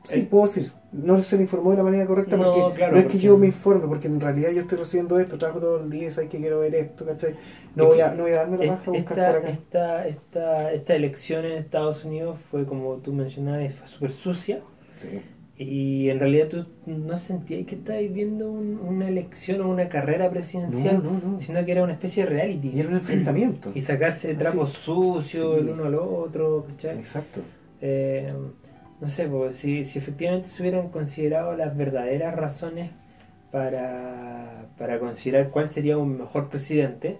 Sí, 0.04 0.22
Eh. 0.22 0.28
puedo 0.30 0.46
decir, 0.46 0.72
no 0.94 1.22
se 1.22 1.36
le 1.36 1.44
informó 1.44 1.72
de 1.72 1.78
la 1.78 1.84
manera 1.84 2.06
correcta 2.08 2.38
No, 2.38 2.52
porque 2.54 2.78
claro, 2.78 2.94
no 2.94 3.00
es 3.00 3.06
que 3.08 3.20
yo 3.20 3.38
me 3.38 3.48
informe, 3.48 3.86
porque 3.88 4.08
en 4.08 4.20
realidad 4.20 4.52
yo 4.52 4.62
estoy 4.62 4.78
recibiendo 4.80 5.20
esto, 5.20 5.38
trabajo 5.38 5.60
todo 5.60 5.84
el 5.84 5.90
día, 5.90 6.10
sabes 6.10 6.30
que 6.30 6.40
quiero 6.40 6.60
ver 6.62 6.74
esto, 6.76 7.06
¿cachai? 7.06 7.36
No 7.76 7.86
voy 7.86 8.00
a, 8.02 8.14
no 8.14 8.24
voy 8.24 8.32
a 8.32 8.36
darme 8.38 8.58
la 8.58 8.66
baja 8.66 8.92
buscar 8.92 9.20
Esta, 9.20 9.26
por 9.26 9.36
acá. 9.36 9.50
esta, 9.50 10.08
esta, 10.08 10.74
esta 10.74 10.96
elección 10.96 11.46
en 11.46 11.54
Estados 11.58 12.06
Unidos 12.06 12.40
fue, 12.40 12.66
como 12.66 12.96
tú 12.98 13.14
mencionabas, 13.14 13.76
fue 13.76 13.88
súper 13.88 14.12
sucia. 14.14 14.64
Sí. 14.96 15.22
Y 15.62 16.10
en 16.10 16.20
realidad 16.22 16.48
tú 16.48 16.66
no 16.88 17.18
sentías 17.18 17.66
que 17.68 17.76
estabas 17.76 18.02
viendo 18.14 18.50
un- 18.50 18.80
una 18.80 19.10
elección 19.10 19.60
o 19.60 19.68
una 19.70 19.90
carrera 19.90 20.30
presidencial, 20.32 21.04
No, 21.04 21.12
no, 21.12 21.32
no. 21.34 21.40
sino 21.40 21.66
que 21.66 21.74
era 21.74 21.84
una 21.84 21.92
especie 21.92 22.24
de 22.24 22.30
reality. 22.30 22.70
Y 22.74 22.80
era 22.80 22.88
un 22.88 22.96
enfrentamiento. 22.96 23.72
Y 23.76 23.82
sacarse 23.82 24.34
trapos 24.36 24.72
sucios 24.72 25.56
Sí. 25.58 25.62
el 25.66 25.70
uno 25.72 25.84
al 25.84 25.96
otro, 25.96 26.66
¿cachai? 26.70 26.98
Exacto. 26.98 27.42
Eh, 27.82 28.34
no 29.02 29.08
sé, 29.10 29.28
pues, 29.28 29.58
si, 29.58 29.84
si 29.84 30.00
efectivamente 30.00 30.48
se 30.48 30.62
hubieran 30.62 30.88
considerado 30.90 31.54
las 31.58 31.76
verdaderas 31.76 32.34
razones 32.38 32.92
para, 33.52 34.66
para 34.78 34.98
considerar 35.00 35.50
cuál 35.50 35.68
sería 35.68 35.98
un 35.98 36.18
mejor 36.20 36.48
presidente, 36.50 37.18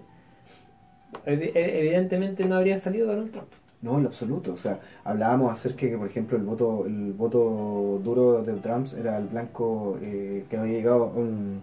e- 1.26 1.52
evidentemente 1.54 2.44
no 2.46 2.54
habría 2.56 2.78
salido 2.78 3.06
Donald 3.06 3.32
Trump. 3.32 3.48
No, 3.82 3.96
en 3.96 4.02
lo 4.02 4.08
absoluto. 4.10 4.52
O 4.52 4.56
sea, 4.56 4.78
hablábamos 5.04 5.50
acerca 5.52 5.86
de 5.86 5.92
que, 5.92 5.98
por 5.98 6.06
ejemplo, 6.08 6.36
el 6.36 6.44
voto, 6.44 6.84
el 6.86 7.12
voto 7.14 8.00
duro 8.04 8.42
de 8.42 8.52
Trump 8.54 8.86
era 8.98 9.16
el 9.18 9.26
blanco 9.28 9.98
eh, 10.02 10.44
que 10.50 10.56
no 10.56 10.62
había 10.64 10.74
llegado 10.78 11.04
a 11.04 11.06
un 11.08 11.62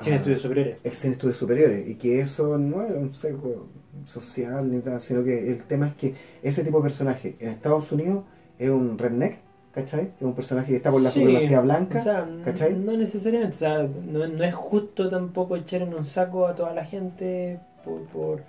Sin 0.00 0.12
a- 0.12 0.16
estudios 0.16 0.42
superiores. 0.42 0.76
en 0.84 1.12
estudios 1.12 1.36
superiores 1.36 1.88
y 1.88 1.94
que 1.96 2.20
eso 2.20 2.58
no 2.58 2.82
era 2.82 2.94
un 2.98 3.10
sesgo 3.10 3.66
social 4.04 4.70
ni 4.70 4.78
nada, 4.78 5.00
sino 5.00 5.24
que 5.24 5.50
el 5.50 5.62
tema 5.64 5.88
es 5.88 5.94
que 5.94 6.14
ese 6.42 6.62
tipo 6.64 6.78
de 6.78 6.82
personaje 6.84 7.36
en 7.40 7.48
Estados 7.50 7.90
Unidos 7.92 8.24
es 8.58 8.70
un 8.70 8.98
redneck, 8.98 9.38
¿cachai? 9.72 10.12
Es 10.18 10.22
un 10.22 10.34
personaje 10.34 10.70
que 10.70 10.76
está 10.76 10.90
por 10.90 11.00
la 11.02 11.10
Sí, 11.10 11.20
supremacía 11.20 11.60
blanca, 11.60 11.98
O 11.98 12.02
sea, 12.02 12.28
¿cachai? 12.44 12.74
no 12.74 12.92
necesariamente, 12.96 13.56
o 13.56 13.58
sea, 13.58 13.82
no, 13.82 14.26
no 14.26 14.44
es 14.44 14.54
justo 14.54 15.08
tampoco 15.08 15.56
echar 15.56 15.82
en 15.82 15.94
un 15.94 16.04
saco 16.04 16.46
a 16.46 16.54
toda 16.54 16.72
la 16.74 16.84
gente 16.84 17.58
por... 17.84 18.02
por... 18.06 18.40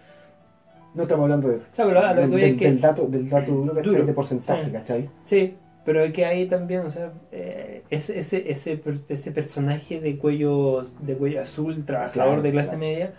no 0.96 1.04
estamos 1.04 1.24
hablando 1.24 1.50
de, 1.50 1.60
sea, 1.72 1.86
pero 1.86 2.00
a 2.00 2.14
lo 2.14 2.22
del, 2.22 2.30
que 2.32 2.36
del- 2.38 2.52
es 2.52 2.58
que- 2.58 2.66
del 2.66 2.82
dato, 2.82 3.08
del 3.08 3.30
dato 3.30 3.52
duro, 3.52 3.74
¿cachai? 3.76 3.92
Duro, 3.92 4.06
de 4.06 4.14
porcentaje, 4.14 4.66
sí. 4.66 4.72
¿cachai? 4.72 5.10
Sí, 5.26 5.54
pero 5.84 6.04
es 6.04 6.14
que 6.14 6.26
ahí 6.26 6.48
también, 6.48 6.82
o 6.82 6.90
sea, 6.90 7.12
eh, 7.32 7.84
ese, 7.90 8.18
ese, 8.18 8.50
ese, 8.50 8.82
ese 9.10 9.32
personaje 9.32 10.00
de 10.00 10.18
cuello, 10.18 10.84
de 11.02 11.14
cuello 11.16 11.42
azul, 11.42 11.86
trabajador 11.86 12.14
Claro, 12.28 12.42
de 12.42 12.52
clase 12.52 12.70
claro. 12.70 12.80
media, 12.80 13.14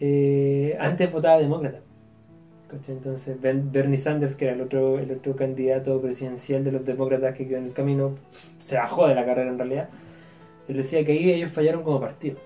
eh, 0.00 0.76
antes 0.80 1.10
votaba 1.12 1.38
demócrata. 1.38 1.78
¿Cachai? 2.68 2.94
Entonces 2.96 3.38
Ben- 3.40 3.70
Bernie 3.70 3.98
Sanders, 3.98 4.34
que 4.34 4.46
era 4.46 4.54
el 4.54 4.62
otro, 4.62 4.98
el 4.98 5.10
otro 5.12 5.36
candidato 5.36 6.00
presidencial 6.00 6.64
de 6.64 6.72
los 6.72 6.84
demócratas 6.84 7.34
que 7.36 7.46
quedó 7.46 7.58
en 7.58 7.66
el 7.66 7.72
camino, 7.72 8.14
se 8.60 8.76
bajó 8.76 9.06
de 9.06 9.14
la 9.14 9.24
carrera 9.26 9.50
en 9.50 9.58
realidad. 9.58 9.88
Él 10.68 10.76
decía 10.78 11.04
que 11.04 11.12
ahí 11.12 11.30
ellos 11.32 11.50
fallaron 11.52 11.82
como 11.82 12.00
partido. 12.00 12.36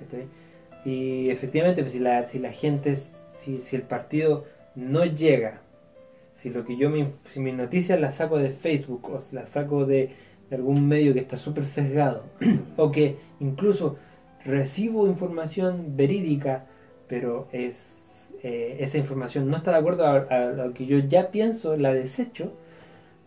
¿cachai? 0.00 0.26
Y 0.84 1.30
efectivamente, 1.30 1.82
pues, 1.82 1.92
si, 1.92 2.00
la, 2.00 2.26
si 2.26 2.38
la 2.40 2.50
gente, 2.52 2.96
si, 3.44 3.60
si 3.60 3.76
el 3.76 3.82
partido 3.82 4.44
no 4.74 5.04
llega, 5.04 5.60
si 6.36 6.50
lo 6.50 6.64
que 6.64 6.76
yo 6.76 6.90
me, 6.90 7.08
si 7.32 7.40
mis 7.40 7.54
noticias 7.54 8.00
las 8.00 8.16
saco 8.16 8.38
de 8.38 8.50
Facebook 8.50 9.08
o 9.10 9.20
si 9.20 9.34
las 9.36 9.48
saco 9.50 9.86
de, 9.86 10.10
de 10.50 10.56
algún 10.56 10.86
medio 10.88 11.12
que 11.14 11.20
está 11.20 11.36
súper 11.36 11.64
sesgado, 11.64 12.24
o 12.76 12.90
que 12.90 13.16
incluso 13.40 13.96
recibo 14.44 15.06
información 15.06 15.96
verídica, 15.96 16.66
pero 17.08 17.48
es 17.52 17.76
eh, 18.42 18.76
esa 18.80 18.98
información 18.98 19.48
no 19.48 19.56
está 19.56 19.70
de 19.70 19.78
acuerdo 19.78 20.06
a, 20.06 20.16
a 20.16 20.40
lo 20.52 20.74
que 20.74 20.84
yo 20.86 20.98
ya 20.98 21.30
pienso, 21.30 21.76
la 21.76 21.94
desecho, 21.94 22.52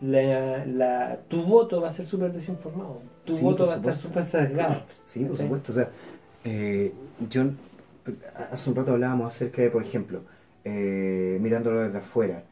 la, 0.00 0.64
la- 0.64 1.18
tu 1.28 1.42
voto 1.42 1.80
va 1.80 1.88
a 1.88 1.90
ser 1.90 2.06
súper 2.06 2.32
desinformado, 2.32 3.00
tu 3.24 3.34
Sí, 3.34 3.44
voto 3.44 3.66
va 3.66 3.74
a 3.74 3.76
estar 3.76 3.96
súper 3.96 4.24
sesgado. 4.24 4.82
Sí, 5.04 5.20
por 5.20 5.32
¿cachai? 5.32 5.46
supuesto. 5.46 5.72
O 5.72 5.74
sea, 5.74 5.88
eh, 6.44 6.92
yo 7.30 7.44
hace 8.50 8.70
un 8.70 8.76
rato 8.76 8.92
hablábamos 8.92 9.34
acerca 9.34 9.62
de, 9.62 9.70
por 9.70 9.82
ejemplo, 9.82 10.22
eh, 10.64 11.38
mirándolo 11.40 11.82
desde 11.82 11.98
afuera, 11.98 12.44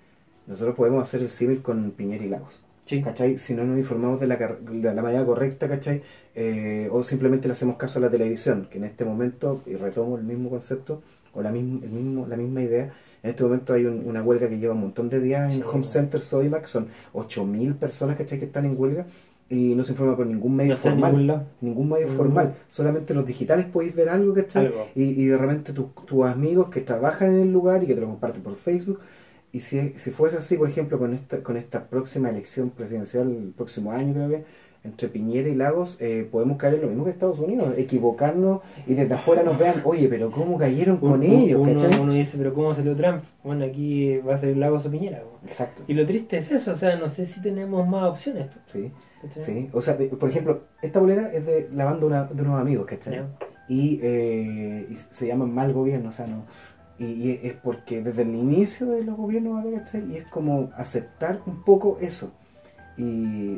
nosotros 0.46 0.74
podemos 0.76 1.02
hacer 1.02 1.22
el 1.22 1.28
símil 1.28 1.62
con 1.62 1.90
Piñera 1.92 2.24
y 2.24 2.28
Lagos. 2.28 2.60
Sí. 2.84 3.02
¿Cachai? 3.02 3.36
Si 3.38 3.52
no 3.54 3.64
nos 3.64 3.78
informamos 3.78 4.20
de 4.20 4.28
la, 4.28 4.36
de 4.36 4.94
la 4.94 5.02
manera 5.02 5.24
correcta, 5.24 5.68
¿cachai? 5.68 6.02
Eh, 6.36 6.88
o 6.92 7.02
simplemente 7.02 7.48
le 7.48 7.52
hacemos 7.52 7.76
caso 7.76 7.98
a 7.98 8.02
la 8.02 8.10
televisión, 8.10 8.68
que 8.70 8.78
en 8.78 8.84
este 8.84 9.04
momento, 9.04 9.62
y 9.66 9.74
retomo 9.74 10.16
el 10.16 10.22
mismo 10.22 10.50
concepto, 10.50 11.02
o 11.34 11.42
la, 11.42 11.50
misma 11.50 11.80
el 11.84 11.90
mismo, 11.90 12.26
la 12.28 12.36
misma 12.36 12.62
idea, 12.62 12.92
en 13.24 13.30
este 13.30 13.42
momento 13.42 13.72
hay 13.72 13.86
un- 13.86 14.06
una 14.06 14.22
huelga 14.22 14.48
que 14.48 14.58
lleva 14.58 14.74
un 14.74 14.80
montón 14.82 15.08
de 15.10 15.18
días 15.20 15.52
en 15.52 15.62
Sí. 15.62 15.66
Home 15.68 15.84
Center 15.84 16.20
Sodimac, 16.20 16.66
son 16.66 16.86
8.000 17.12 17.74
personas, 17.74 18.16
¿cachai? 18.16 18.38
Que 18.38 18.44
están 18.44 18.66
en 18.66 18.76
huelga 18.78 19.06
y 19.48 19.74
no 19.74 19.84
se 19.84 19.92
informa 19.92 20.16
por 20.16 20.26
ningún 20.26 20.56
medio 20.56 20.72
No 20.74 20.78
formal 20.78 21.46
ningún 21.60 21.88
medio 21.88 22.08
Mm. 22.08 22.10
formal, 22.16 22.54
solamente 22.68 23.14
los 23.14 23.26
digitales 23.26 23.66
podéis 23.66 23.94
ver 23.94 24.08
algo, 24.08 24.34
¿cachai? 24.34 24.66
Algo. 24.66 24.86
Y, 24.94 25.04
y 25.04 25.26
de 25.26 25.38
repente 25.38 25.72
tus 25.72 25.94
tus 26.06 26.24
amigos 26.24 26.68
que 26.68 26.80
trabajan 26.80 27.28
en 27.34 27.40
el 27.42 27.52
lugar 27.52 27.82
y 27.82 27.86
que 27.86 27.94
te 27.94 28.00
lo 28.00 28.08
comparten 28.08 28.42
por 28.42 28.56
Facebook. 28.56 29.00
Y 29.52 29.60
si, 29.60 29.94
si 29.96 30.10
fuese 30.10 30.36
así, 30.38 30.56
por 30.56 30.68
ejemplo, 30.68 30.98
con 30.98 31.14
esta, 31.14 31.42
con 31.42 31.56
esta 31.56 31.88
próxima 31.88 32.28
elección 32.28 32.70
presidencial, 32.70 33.30
el 33.30 33.52
próximo 33.56 33.92
año 33.92 34.12
creo 34.12 34.28
que, 34.28 34.44
entre 34.86 35.08
Piñera 35.08 35.48
y 35.48 35.54
Lagos 35.54 35.98
eh, 36.00 36.26
podemos 36.30 36.56
caer 36.56 36.74
en 36.76 36.80
lo 36.82 36.86
mismo 36.88 37.04
que 37.04 37.10
Estados 37.10 37.38
Unidos, 37.38 37.74
equivocarnos 37.76 38.60
y 38.86 38.94
desde 38.94 39.12
afuera 39.14 39.42
nos 39.42 39.58
vean, 39.58 39.82
oye, 39.84 40.08
pero 40.08 40.30
¿cómo 40.30 40.56
cayeron 40.58 40.96
con 40.96 41.12
Un- 41.12 41.22
ellos? 41.22 41.60
Uno, 42.00 42.12
dice, 42.14 42.38
pero 42.38 42.54
¿cómo 42.54 42.72
salió 42.72 42.96
Trump? 42.96 43.22
Bueno, 43.44 43.64
aquí 43.64 44.16
va 44.18 44.34
a 44.34 44.38
salir 44.38 44.56
Lagos 44.56 44.86
o 44.86 44.90
Piñera. 44.90 45.22
Exacto, 45.44 45.82
Y 45.86 45.94
lo 45.94 46.06
triste 46.06 46.38
es 46.38 46.50
eso, 46.50 46.72
o 46.72 46.76
sea, 46.76 46.96
no 46.96 47.08
sé 47.08 47.26
si 47.26 47.40
tenemos 47.42 47.86
más 47.86 48.04
opciones. 48.10 48.46
po, 48.46 48.60
sí, 48.66 48.90
¿cachai? 49.22 49.42
sí. 49.44 49.68
O 49.72 49.80
sea, 49.82 49.96
por 50.18 50.28
ejemplo, 50.28 50.62
esta 50.82 51.00
bolera 51.00 51.32
es 51.32 51.46
de 51.46 51.68
la 51.74 51.84
banda 51.84 52.00
de, 52.00 52.06
una- 52.06 52.24
de 52.24 52.42
unos 52.42 52.60
amigos, 52.60 52.86
¿cachai? 52.86 53.20
Y, 53.68 53.98
eh, 54.02 54.86
y 54.90 54.96
se 55.10 55.26
llama 55.26 55.46
mal 55.46 55.72
gobierno, 55.72 56.08
o 56.08 56.12
sea, 56.12 56.26
no. 56.26 56.44
Y, 56.98 57.32
es 57.42 57.52
porque 57.62 58.02
desde 58.02 58.22
el 58.22 58.34
inicio 58.34 58.86
de 58.86 59.04
los 59.04 59.16
gobiernos 59.16 59.58
acá, 59.60 59.78
¿cachai? 59.80 60.12
Y 60.12 60.16
es 60.16 60.26
como 60.28 60.70
aceptar 60.76 61.40
un 61.46 61.62
poco 61.62 61.98
eso. 62.00 62.30
Y 62.98 63.02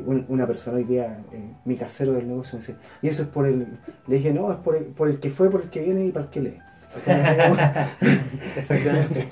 un- 0.05 0.25
una 0.27 0.45
persona 0.45 0.77
hoy 0.77 0.83
día, 0.83 1.19
eh, 1.31 1.41
mi 1.65 1.75
casero 1.77 2.13
del 2.13 2.27
negocio, 2.27 2.57
me 2.59 2.65
decía, 2.65 2.77
y 3.01 3.07
eso 3.07 3.23
es 3.23 3.29
por 3.29 3.45
el. 3.47 3.67
Le 4.07 4.15
dije, 4.17 4.33
no, 4.33 4.51
es 4.51 4.57
por 4.57 4.75
el, 4.75 4.83
por 4.85 5.07
el 5.09 5.19
que 5.19 5.29
fue, 5.29 5.49
por 5.49 5.61
el 5.61 5.69
que 5.69 5.79
viene 5.81 6.05
y 6.05 6.11
para 6.11 6.25
el 6.25 6.31
que 6.31 6.41
lee. 6.41 6.57
Exactamente. 8.57 9.27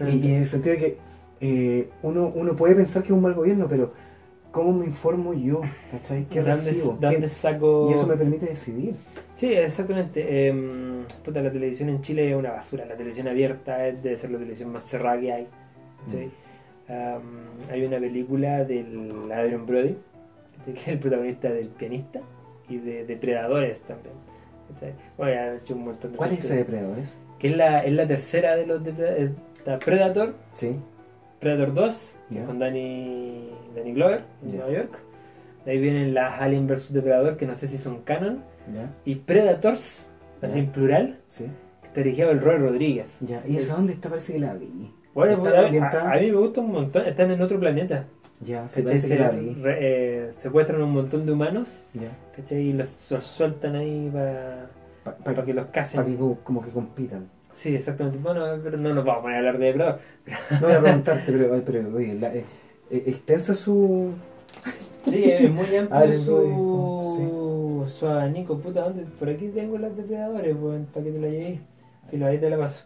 Y, 0.10 0.28
en 0.30 0.34
el 0.40 0.46
sentido 0.46 0.74
de 0.76 0.80
que 0.80 0.98
eh, 1.40 1.90
uno, 2.02 2.32
uno 2.34 2.54
puede 2.56 2.74
pensar 2.74 3.02
que 3.02 3.08
es 3.08 3.12
un 3.12 3.22
mal 3.22 3.34
gobierno, 3.34 3.66
pero 3.68 3.92
¿cómo 4.50 4.72
me 4.72 4.86
informo 4.86 5.34
yo? 5.34 5.60
¿Cachai? 5.90 6.24
¿Qué 6.26 6.36
¿Dónde- 6.40 6.54
recibo? 6.54 6.96
dónde 7.00 7.20
¿Qué- 7.20 7.28
saco... 7.28 7.88
Y 7.90 7.94
eso 7.94 8.06
me 8.06 8.16
permite 8.16 8.46
decidir. 8.46 8.94
Sí, 9.36 9.52
exactamente. 9.52 10.48
Em, 10.48 11.04
puta, 11.24 11.40
la 11.42 11.50
televisión 11.50 11.88
en 11.88 12.00
Chile 12.00 12.30
es 12.30 12.36
una 12.36 12.52
basura. 12.52 12.84
La 12.84 12.94
televisión 12.96 13.28
abierta 13.28 13.86
es 13.88 14.02
de 14.02 14.16
ser 14.16 14.30
la 14.30 14.38
televisión 14.38 14.70
más 14.72 14.84
cerrada 14.84 15.20
que 15.20 15.32
hay. 15.32 15.48
¿sí? 16.10 16.30
Am, 16.92 17.22
hay 17.70 17.84
una 17.84 17.98
película 17.98 18.64
del 18.64 19.30
Adrian 19.32 19.64
Brody, 19.66 19.96
que 20.64 20.72
es 20.72 20.88
el 20.88 20.98
protagonista 20.98 21.50
del 21.50 21.68
pianista 21.68 22.20
y 22.68 22.78
de 22.78 23.04
Depredadores 23.06 23.80
también. 23.80 24.14
¿sí? 24.80 24.86
Bueno, 25.16 25.32
ya 25.34 25.46
han 25.50 25.56
hecho 25.56 25.74
un 25.74 25.84
montón 25.84 26.12
de 26.12 26.18
¿Cuál 26.18 26.32
es 26.32 26.40
ese 26.44 26.56
depredadores? 26.56 27.16
Que 27.38 27.48
es 27.48 27.56
la, 27.56 27.80
es 27.84 27.92
la 27.92 28.06
tercera 28.06 28.56
de 28.56 28.66
los 28.66 28.84
Depredadores. 28.84 29.30
Está 29.58 29.78
Predator, 29.78 30.34
Sí. 30.52 30.76
Predator 31.40 31.74
2, 31.74 32.16
Ya. 32.30 32.44
con 32.44 32.58
Danny, 32.58 33.50
Danny 33.74 33.92
Glover 33.94 34.22
en 34.44 34.50
Ya. 34.52 34.58
Nueva 34.58 34.72
York. 34.72 34.98
De 35.64 35.70
ahí 35.72 35.78
vienen 35.80 36.14
las 36.14 36.40
Alien 36.40 36.66
vs 36.66 36.92
Depredador, 36.92 37.36
que 37.36 37.46
no 37.46 37.54
sé 37.54 37.66
si 37.68 37.78
son 37.78 38.02
canon. 38.02 38.42
Y 39.04 39.16
Predators, 39.16 40.08
así 40.40 40.58
en 40.60 40.66
plural, 40.72 41.18
Sí. 41.26 41.46
que 41.80 41.88
está 41.88 42.00
dirigido 42.00 42.30
el 42.30 42.40
Roy 42.40 42.56
Rodríguez. 42.58 43.18
¿Y 43.48 43.56
esa 43.56 43.74
dónde 43.76 43.92
está? 43.92 44.08
Parece 44.08 44.32
que 44.34 44.38
la 44.40 44.54
vi. 44.54 44.92
Bueno, 45.14 45.32
¿Está 45.34 45.42
pues, 45.50 45.54
a- 45.54 45.66
ambientada? 45.66 46.10
a, 46.10 46.14
a 46.14 46.20
mí 46.20 46.30
me 46.30 46.36
gusta 46.38 46.60
un 46.60 46.72
montón. 46.72 47.06
Están 47.06 47.30
en 47.30 47.42
otro 47.42 47.58
planeta. 47.60 48.04
Ya, 48.40 48.66
sí, 48.66 48.82
¿cachai? 48.82 48.84
parece 48.84 49.08
que 49.08 49.16
Se- 49.16 49.20
la 49.22 49.30
vi. 49.30 49.54
re- 49.62 49.78
eh, 49.80 50.30
secuestran 50.38 50.82
un 50.82 50.90
montón 50.92 51.24
de 51.26 51.32
humanos 51.32 51.84
Ya. 51.94 52.08
¿cachai? 52.36 52.58
y 52.60 52.72
los, 52.72 53.08
los 53.10 53.24
sueltan 53.24 53.76
ahí 53.76 54.10
para 54.12 54.66
Para 55.22 55.44
que 55.44 55.54
los 55.54 55.66
casen. 55.66 56.04
que 56.04 56.16
como, 56.42 56.62
que 56.62 56.70
compitan. 56.70 57.28
Sí, 57.54 57.74
exactamente. 57.76 58.18
Bueno, 58.18 58.44
pero 58.64 58.78
no 58.78 58.94
nos 58.94 59.04
vamos 59.04 59.20
a 59.20 59.22
poner 59.22 59.36
a 59.36 59.38
hablar 59.40 59.58
de 59.58 59.66
Depredador. 59.66 60.00
No 60.50 60.60
voy 60.66 60.72
a 60.72 60.80
preguntarte, 60.80 61.32
pero, 61.32 61.62
pero 61.64 61.94
oye, 61.96 62.14
la, 62.14 62.34
eh, 62.34 62.44
eh, 62.90 63.02
extensa 63.06 63.54
su. 63.54 64.10
Sí, 65.04 65.24
es 65.30 65.50
muy 65.50 65.64
amplio 65.76 65.98
Adrian 65.98 66.24
su, 66.24 67.86
su 67.98 68.06
abanico. 68.06 68.58
Puta, 68.58 68.82
¿dónde? 68.82 69.04
Por 69.18 69.28
aquí 69.28 69.48
tengo 69.48 69.78
las 69.78 69.96
Depredadores, 69.96 70.56
weón, 70.58 70.86
para 70.92 71.04
que 71.04 71.12
te 71.12 71.18
la 71.20 71.28
lleves. 71.28 71.60
Filo, 72.10 72.26
ahí 72.26 72.38
te 72.38 72.50
la 72.50 72.58
paso. 72.58 72.84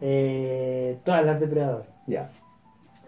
Eh, 0.00 0.98
todas 1.04 1.24
las 1.24 1.40
Depredadores. 1.40 1.88
Ya. 2.06 2.30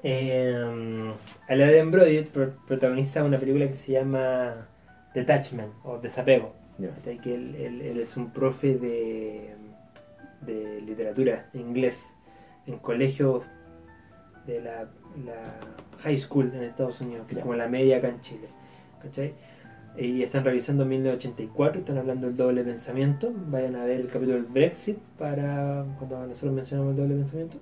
Eh, 0.03 1.13
Adrian 1.49 1.91
Brody 1.91 2.23
pro- 2.23 2.55
protagoniza 2.67 3.25
una 3.25 3.39
película 3.39 3.67
que 3.67 3.75
se 3.75 3.93
llama 3.93 4.69
Detachment 5.15 5.73
o 5.85 5.99
Desapego. 5.99 6.53
Que 7.21 7.35
él, 7.35 7.55
él- 7.57 7.83
él 7.83 8.01
es 8.01 8.17
un 8.17 8.31
profe 8.31 8.75
de, 8.77 9.55
de 10.43 10.81
literatura 10.83 11.47
inglés 11.55 12.01
en 12.67 12.79
colegios 12.79 13.43
de 14.47 14.61
la, 14.61 14.89
la 15.25 15.43
high 16.05 16.17
school 16.17 16.53
en 16.55 16.63
Estados 16.63 17.01
Unidos, 17.01 17.27
que 17.27 17.35
es 17.35 17.41
como 17.41 17.55
la 17.55 17.67
media 17.69 17.97
acá 17.99 18.09
en 18.09 18.21
Chile. 18.21 18.49
¿cachai? 19.03 19.35
Y 19.99 20.23
están 20.23 20.45
revisando 20.45 20.85
1984, 20.85 21.81
están 21.81 21.99
hablando 21.99 22.29
del 22.29 22.37
doble 22.37 22.63
pensamiento. 22.63 23.33
Vayan 23.49 23.75
a 23.75 23.85
ver 23.85 24.01
el 24.01 24.07
capítulo 24.07 24.35
del 24.35 24.45
Brexit 24.45 24.99
para 25.19 25.85
cuando 25.99 26.27
nosotros 26.27 26.53
mencionamos 26.53 26.93
el 26.93 26.97
doble 26.99 27.15
pensamiento. 27.17 27.57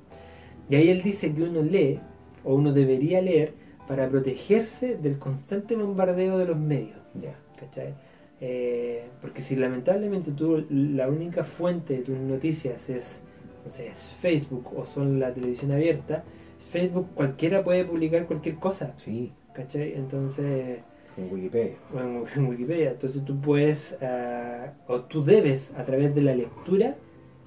Y 0.68 0.76
ahí 0.76 0.90
él 0.90 1.02
dice 1.02 1.32
que 1.32 1.42
uno 1.42 1.62
lee, 1.62 1.98
o 2.44 2.54
uno 2.54 2.72
debería 2.72 3.22
leer, 3.22 3.54
para 3.88 4.08
protegerse 4.08 4.96
del 4.96 5.18
constante 5.18 5.76
bombardeo 5.76 6.36
de 6.36 6.44
los 6.44 6.58
medios. 6.58 6.98
Ya. 7.14 7.36
¿cachai? 7.58 7.94
Eh, 8.40 9.08
porque 9.20 9.40
si 9.40 9.56
lamentablemente 9.56 10.30
tú 10.32 10.66
la 10.68 11.08
única 11.08 11.42
fuente 11.42 11.94
de 11.94 12.02
tus 12.02 12.18
noticias 12.18 12.88
es, 12.90 13.20
no 13.64 13.70
sé, 13.70 13.88
es 13.88 14.14
Facebook 14.20 14.72
o 14.76 14.84
son 14.84 15.18
la 15.18 15.32
televisión 15.32 15.72
abierta, 15.72 16.22
Facebook 16.70 17.08
cualquiera 17.14 17.64
puede 17.64 17.84
publicar 17.84 18.26
cualquier 18.26 18.56
cosa, 18.56 18.92
Sí, 18.96 19.32
¿cachai? 19.54 19.94
Entonces, 19.94 20.80
como 21.16 21.28
Wikipedia. 21.32 21.76
en, 21.94 22.24
en 22.36 22.46
Wikipedia, 22.46 22.90
entonces 22.92 23.24
tú 23.24 23.40
puedes, 23.40 23.98
ah, 24.02 24.74
o 24.86 25.00
tú 25.00 25.24
debes 25.24 25.72
a 25.76 25.84
través 25.84 26.14
de 26.14 26.20
la 26.20 26.36
lectura 26.36 26.94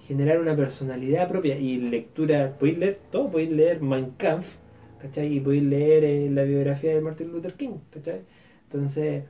generar 0.10 0.40
una 0.40 0.56
personalidad 0.56 1.30
propia 1.30 1.56
y 1.56 1.78
lectura, 1.78 2.56
podéis 2.58 2.80
leer 2.80 3.00
todo, 3.12 3.30
podéis 3.30 3.52
leer 3.52 3.80
Mein 3.80 4.10
Kampf, 4.18 4.56
¿cachai? 5.00 5.38
Y 5.38 5.40
podéis 5.40 5.64
leer 5.64 6.04
eh, 6.04 6.30
la 6.32 6.44
biografía 6.44 6.96
de 6.96 7.02
Martin 7.02 7.32
Luther 7.32 7.54
King, 7.54 7.78
¿cachai? 7.92 8.22
Entonces, 8.64 9.26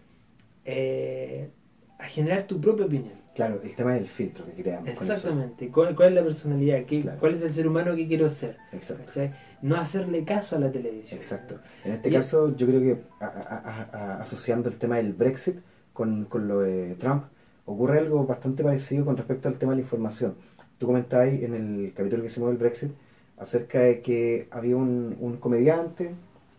eh, 0.63 1.49
a 1.97 2.05
generar 2.05 2.47
tu 2.47 2.61
propia 2.61 2.85
opinión. 2.85 3.19
Claro, 3.35 3.61
el 3.63 3.73
tema 3.75 3.93
del 3.93 4.05
filtro 4.05 4.45
que 4.45 4.61
creamos 4.61 4.83
con 4.95 5.03
eso. 5.03 5.13
Exactamente. 5.13 5.69
¿Cuál, 5.69 5.95
cuál 5.95 6.09
es 6.09 6.15
la 6.15 6.23
personalidad? 6.23 6.83
¿Qué- 6.85 7.01
Claro. 7.01 7.19
¿Cuál 7.19 7.35
es 7.35 7.41
el 7.43 7.51
ser 7.51 7.67
humano 7.67 7.95
que 7.95 8.07
quiero 8.07 8.27
ser? 8.27 8.57
Exacto. 8.73 9.03
¿cachai? 9.05 9.31
No 9.61 9.75
hacerle 9.75 10.23
caso 10.25 10.55
a 10.55 10.59
la 10.59 10.71
televisión. 10.71 11.17
Exacto. 11.19 11.55
En 11.85 11.93
este 11.93 12.09
Y- 12.09 12.13
caso, 12.13 12.55
yo 12.55 12.67
creo 12.67 12.81
que 12.81 12.97
a- 13.21 13.25
a- 13.25 13.89
a- 13.93 13.97
a- 14.17 14.21
asociando 14.21 14.67
el 14.69 14.77
tema 14.77 14.97
del 14.97 15.13
Brexit 15.13 15.55
con, 15.93 16.25
con 16.25 16.47
lo 16.47 16.59
de 16.61 16.95
Trump, 16.95 17.23
ocurre 17.65 17.99
algo 17.99 18.25
bastante 18.25 18.63
parecido 18.63 19.05
con 19.05 19.15
respecto 19.15 19.47
al 19.47 19.55
tema 19.55 19.71
de 19.73 19.77
la 19.77 19.81
información. 19.83 20.35
Tú 20.77 20.87
comentabas 20.87 21.27
en 21.29 21.53
el 21.53 21.93
capítulo 21.95 22.23
que 22.23 22.27
hicimos 22.27 22.49
del 22.49 22.57
Brexit 22.57 22.91
acerca 23.37 23.79
de 23.79 24.01
que 24.01 24.47
había 24.51 24.75
un, 24.75 25.15
un 25.19 25.37
comediante 25.37 26.11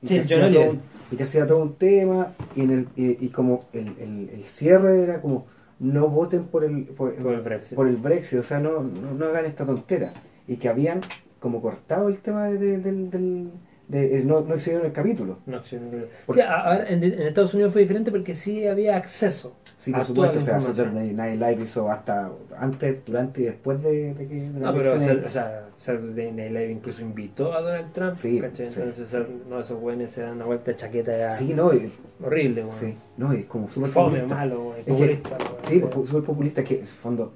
y, 0.03 0.09
Sí, 0.09 0.15
que 0.15 0.21
hacía 0.21 0.51
todo 0.53 0.71
un, 0.71 0.81
y 1.11 1.17
que 1.17 1.23
hacía 1.25 1.47
todo 1.47 1.63
un 1.63 1.75
tema 1.75 2.33
y, 2.57 2.61
en 2.63 2.71
el, 2.71 2.89
y, 2.97 3.25
y 3.27 3.29
como 3.31 3.65
el, 3.73 3.89
el- 3.99 4.31
el 4.33 4.45
cierre 4.45 5.03
era 5.03 5.21
como 5.21 5.47
no 5.81 6.09
voten 6.09 6.45
por 6.45 6.63
el, 6.65 6.85
por, 6.85 7.15
Por 7.17 7.33
el 7.35 7.41
Brexit. 7.41 7.75
por 7.75 7.89
el 7.89 7.97
Brexit, 7.97 8.39
o 8.39 8.43
sea, 8.43 8.61
no, 8.61 8.83
no, 8.83 9.15
no 9.15 9.25
hagan 9.27 9.47
esta 9.47 9.67
tontera. 9.67 10.13
Y 10.47 10.57
que 10.57 10.69
habían 10.69 11.01
como 11.41 11.61
cortado 11.61 12.09
el 12.09 12.19
tema 12.19 12.47
de, 12.49 12.59
de- 12.59 12.79
del... 12.79 13.11
del- 13.11 13.51
de- 13.89 14.19
eh, 14.19 14.23
no, 14.25 14.43
no 14.43 14.55
exhibieron 14.55 14.87
el 14.87 14.93
capítulo. 14.93 15.39
No, 15.47 15.57
acción 15.57 15.91
no- 15.91 16.05
Por- 16.27 16.37
Sí, 16.37 16.41
a- 16.43 16.85
en, 16.89 17.03
en 17.03 17.23
Estados 17.23 17.55
Unidos 17.55 17.73
fue 17.73 17.83
diferente 17.83 18.11
porque 18.13 18.35
sí 18.35 18.65
había 18.67 18.95
acceso. 18.97 19.57
Sí, 19.81 19.93
por 19.93 20.05
supuesto, 20.05 20.39
o 20.39 20.43
sea. 20.43 20.61
Saturday 20.61 21.15
Night 21.15 21.41
Live 21.41 21.63
hizo 21.63 21.91
hasta 21.91 22.31
antes, 22.59 23.03
durante 23.07 23.41
y 23.41 23.45
después 23.45 23.83
de, 23.83 24.13
de 24.13 24.29
que... 24.29 24.35
de 24.35 24.61
No, 24.61 24.75
pero 24.75 24.93
elecciones. 24.93 25.25
o 25.27 25.31
sea, 25.31 25.69
Saturday 25.79 26.33
Night 26.33 26.51
Live 26.53 26.71
incluso 26.71 27.01
invitó 27.01 27.51
a 27.55 27.63
Donald 27.63 27.91
Trump. 27.95 28.15
Sí, 28.15 28.41
¿cachai? 28.43 28.69
sí. 28.69 28.79
Entonces, 28.79 29.17
no, 29.49 29.59
esos 29.61 29.81
güeyes 29.81 30.11
se 30.13 30.21
dan 30.21 30.35
una 30.37 30.45
vuelta 30.45 30.71
de 30.73 30.77
chaqueta 30.77 31.17
ya 31.17 31.31
Sí, 31.31 31.55
no, 31.55 31.73
y- 31.73 31.91
horrible, 32.23 32.65
güey. 32.65 32.77
sí, 32.79 32.95
no, 33.17 33.33
y 33.33 33.39
es 33.41 33.47
como 33.47 33.71
súper 33.71 33.91
populista. 33.91 34.35
malo, 34.35 34.65
güey, 34.65 34.85
que- 34.85 34.91
populista. 34.93 35.31
güey. 35.31 35.51
Sí, 35.63 35.79
pues, 35.91 36.09
súper 36.11 36.25
populista, 36.25 36.63
que 36.63 36.75
en 36.75 36.81
el 36.83 36.87
fondo, 36.87 37.33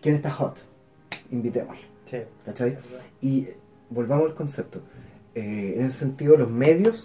¿quién 0.00 0.14
está 0.14 0.30
hot? 0.30 0.58
Invitémoslo, 1.32 1.82
Sí. 2.04 2.18
¿cachai? 2.44 2.78
Y 3.20 3.48
volvamos 3.90 4.26
al 4.30 4.34
concepto. 4.36 4.82
Eh, 5.34 5.74
en 5.78 5.84
ese 5.86 5.98
sentido, 5.98 6.36
los 6.36 6.48
medios, 6.48 7.02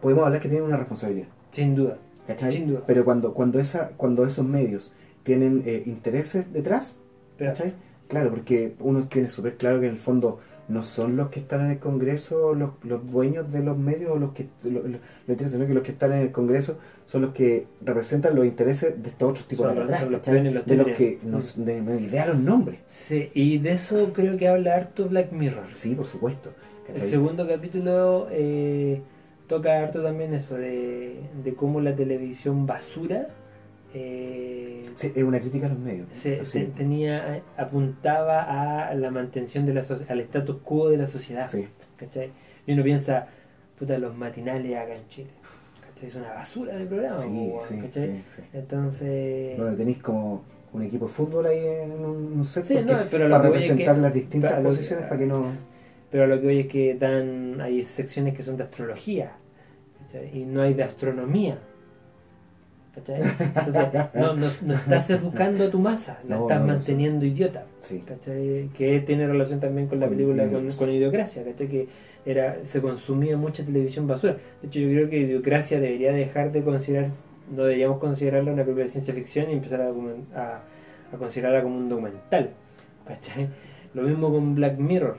podemos 0.00 0.24
hablar 0.24 0.40
que 0.40 0.48
tienen 0.48 0.66
una 0.68 0.76
responsabilidad. 0.76 1.26
Sin 1.50 1.74
duda. 1.74 1.98
¿Cachai? 2.36 2.50
Pero 2.86 3.04
cuando, 3.04 3.34
cuando, 3.34 3.58
esa, 3.60 3.90
cuando 3.96 4.24
esos 4.26 4.44
medios 4.46 4.92
tienen 5.22 5.62
eh, 5.66 5.82
intereses 5.86 6.52
detrás. 6.52 7.00
Claro, 8.08 8.30
porque 8.30 8.74
uno 8.80 9.06
tiene 9.08 9.28
súper 9.28 9.56
claro 9.56 9.80
que 9.80 9.86
en 9.86 9.92
el 9.92 9.98
fondo 9.98 10.40
no 10.68 10.82
son 10.84 11.16
los 11.16 11.30
que 11.30 11.40
están 11.40 11.62
en 11.64 11.70
el 11.72 11.78
Congreso 11.78 12.54
los, 12.54 12.70
los 12.82 13.08
dueños 13.10 13.50
de 13.52 13.60
los 13.62 13.76
medios 13.78 14.10
o 14.12 14.16
los 14.18 14.32
que 14.32 14.46
lo, 14.64 14.82
lo- 14.82 14.98
lo 15.26 15.48
sino 15.48 15.66
que 15.66 15.74
los 15.74 15.82
que 15.82 15.92
están 15.92 16.12
en 16.12 16.18
el 16.18 16.32
Congreso 16.32 16.78
son 17.06 17.22
los 17.22 17.32
que 17.34 17.66
representan 17.84 18.34
los 18.36 18.44
intereses 18.46 19.00
de 19.02 19.08
estos 19.10 19.30
otros 19.30 19.48
tipos 19.48 19.66
Son 19.66 19.74
de 19.74 19.80
los- 19.82 19.90
atrás, 19.92 20.10
los 20.10 20.22
de 20.66 20.76
los 20.76 20.88
que 20.96 21.18
nos 21.24 21.64
de, 21.64 21.80
de 21.82 22.00
idea 22.00 22.26
los 22.26 22.38
nombres. 22.38 22.80
Sí, 22.88 23.30
y 23.34 23.58
de 23.58 23.72
eso 23.72 24.12
creo 24.12 24.36
que 24.36 24.48
habla 24.48 24.74
harto 24.76 25.08
Black 25.08 25.32
Mirror. 25.32 25.64
Sí, 25.74 25.94
por 25.94 26.04
supuesto. 26.04 26.50
El 26.88 27.08
segundo 27.08 27.46
capítulo 27.48 28.26
eh, 28.32 29.00
toca 29.50 29.78
harto 29.82 30.02
también 30.02 30.32
eso 30.32 30.54
de, 30.56 31.20
de 31.44 31.54
cómo 31.54 31.80
la 31.80 31.94
televisión 31.94 32.64
basura 32.66 33.26
eh, 33.94 34.88
Sí, 34.94 35.12
es 35.14 35.22
una 35.24 35.40
crítica 35.40 35.66
a 35.66 35.70
los 35.70 35.78
medios. 35.78 36.06
se, 36.12 36.36
te- 36.36 36.66
tenía 36.66 37.42
apuntaba 37.56 38.86
a 38.88 38.94
la 38.94 39.10
mantención 39.10 39.66
de 39.66 39.74
la 39.74 39.82
soci- 39.82 40.08
al 40.08 40.20
status 40.20 40.56
quo 40.64 40.88
de 40.90 40.96
la 40.98 41.06
sociedad 41.06 41.46
Sí. 41.48 41.66
¿cachai? 41.96 42.30
y 42.66 42.72
uno 42.72 42.82
piensa 42.84 43.26
puta 43.78 43.98
los 43.98 44.16
matinales 44.16 44.76
acá 44.76 44.94
en 44.94 45.08
Chile 45.08 45.30
¿cachai? 45.86 46.08
Es 46.08 46.14
una 46.14 46.32
basura 46.32 46.76
de 46.76 46.86
programa, 46.86 47.16
Sí, 47.16 47.52
sí, 47.68 47.78
¿cachai? 47.80 48.08
sí, 48.10 48.22
sí. 48.36 48.42
Entonces... 48.52 49.58
Donde 49.58 49.76
tenéis 49.76 49.98
como 49.98 50.42
un 50.72 50.82
equipo 50.84 51.06
de 51.06 51.12
fútbol 51.12 51.46
ahí 51.46 51.66
en 51.66 51.92
un, 52.04 52.44
set 52.44 52.64
Sí, 52.64 52.74
no, 52.86 52.96
pero 53.10 53.28
para 53.28 53.42
representar 53.42 53.96
que- 53.96 54.00
las 54.02 54.14
distintas 54.14 54.50
para 54.52 54.62
lo 54.62 54.68
que- 54.70 54.76
posiciones 54.76 55.06
para 55.06 55.18
que 55.18 55.26
no... 55.26 55.44
Pero 56.10 56.26
lo 56.26 56.40
que 56.40 56.46
voy 56.46 56.58
es 56.60 56.66
que 56.66 56.94
dan, 56.96 57.60
hay 57.60 57.84
secciones 57.84 58.34
que 58.36 58.42
son 58.42 58.56
de 58.56 58.64
astrología 58.64 59.32
¿cachai? 60.12 60.38
y 60.38 60.44
no 60.44 60.62
hay 60.62 60.74
de 60.74 60.82
astronomía. 60.82 61.58
¿cachai? 62.94 63.22
Entonces, 63.22 63.92
no, 64.14 64.34
no, 64.34 64.46
no 64.62 64.74
estás 64.74 65.10
educando 65.10 65.64
a 65.64 65.70
tu 65.70 65.78
masa, 65.78 66.18
la 66.28 66.36
No, 66.36 66.42
estás 66.42 66.66
manteniendo 66.66 67.24
idiota. 67.24 67.64
Sí, 67.80 68.02
¿cachai? 68.06 68.70
Que 68.76 69.00
tiene 69.00 69.26
relación 69.26 69.60
también 69.60 69.86
con 69.86 70.00
la 70.00 70.08
película 70.08 70.44
con, 70.44 70.50
Idiocracia. 70.50 70.86
con 70.86 70.94
Idiocracia, 70.94 71.44
¿cachai? 71.44 71.68
Que 71.68 71.88
era, 72.26 72.64
se 72.64 72.80
consumía 72.80 73.36
mucha 73.36 73.64
televisión 73.64 74.06
basura. 74.06 74.36
De 74.60 74.68
hecho, 74.68 74.80
yo 74.80 74.88
creo 74.88 75.08
que 75.08 75.18
Idiocracia 75.18 75.80
debería 75.80 76.12
dejar 76.12 76.52
de 76.52 76.62
considerar, 76.62 77.10
no 77.50 77.64
deberíamos 77.64 77.98
considerarla 77.98 78.52
una 78.52 78.62
película 78.62 78.84
de 78.84 78.90
ciencia 78.90 79.14
ficción 79.14 79.50
y 79.50 79.54
empezar 79.54 79.80
a, 79.80 80.60
a 81.12 81.16
considerarla 81.16 81.62
como 81.62 81.76
un 81.78 81.88
documental. 81.88 82.50
¿cachai? 83.06 83.48
Lo 83.94 84.02
mismo 84.02 84.30
con 84.30 84.54
Black 84.54 84.78
Mirror. 84.78 85.18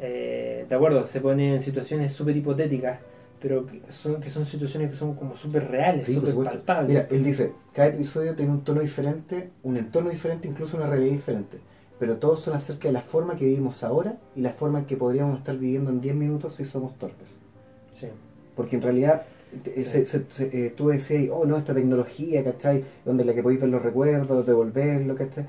Eh, 0.00 0.66
de 0.68 0.74
acuerdo, 0.74 1.04
se 1.04 1.20
pone 1.20 1.54
en 1.54 1.62
situaciones 1.62 2.12
súper 2.12 2.36
hipotéticas, 2.36 2.98
pero 3.44 3.66
que 3.66 3.82
son, 3.90 4.22
que 4.22 4.30
son 4.30 4.46
situaciones 4.46 4.88
que 4.90 4.96
son 4.96 5.14
como 5.16 5.36
súper 5.36 5.70
reales, 5.70 6.04
sí, 6.04 6.14
súper 6.14 6.30
supuesto. 6.30 6.54
palpables. 6.54 6.88
Mira, 6.88 7.06
él 7.10 7.22
dice, 7.22 7.52
cada 7.74 7.88
episodio 7.88 8.34
tiene 8.34 8.50
un 8.52 8.64
tono 8.64 8.80
diferente, 8.80 9.50
un 9.64 9.76
entorno 9.76 10.08
diferente, 10.08 10.48
incluso 10.48 10.78
una 10.78 10.86
realidad 10.86 11.12
diferente. 11.12 11.58
Pero 11.98 12.16
todos 12.16 12.40
son 12.40 12.54
acerca 12.54 12.88
de 12.88 12.92
la 12.94 13.02
forma 13.02 13.36
que 13.36 13.44
vivimos 13.44 13.84
ahora 13.84 14.16
y 14.34 14.40
la 14.40 14.54
forma 14.54 14.78
en 14.78 14.86
que 14.86 14.96
podríamos 14.96 15.36
estar 15.40 15.58
viviendo 15.58 15.90
en 15.90 16.00
10 16.00 16.14
minutos 16.14 16.54
si 16.54 16.64
somos 16.64 16.94
torpes. 16.98 17.38
Sí. 18.00 18.06
Porque 18.56 18.76
en 18.76 18.82
realidad 18.82 19.24
Sí. 19.62 19.72
eh, 19.76 19.84
se- 19.84 20.06
se- 20.06 20.24
se- 20.30 20.66
eh, 20.66 20.70
tú 20.74 20.88
decías, 20.88 21.28
oh 21.30 21.44
no, 21.44 21.58
esta 21.58 21.74
tecnología, 21.74 22.42
¿cachai? 22.42 22.82
Donde 23.04 23.26
la 23.26 23.34
que 23.34 23.42
podéis 23.42 23.60
ver 23.60 23.68
los 23.68 23.82
recuerdos, 23.82 24.46
devolverlo, 24.46 25.14
¿cachai? 25.16 25.44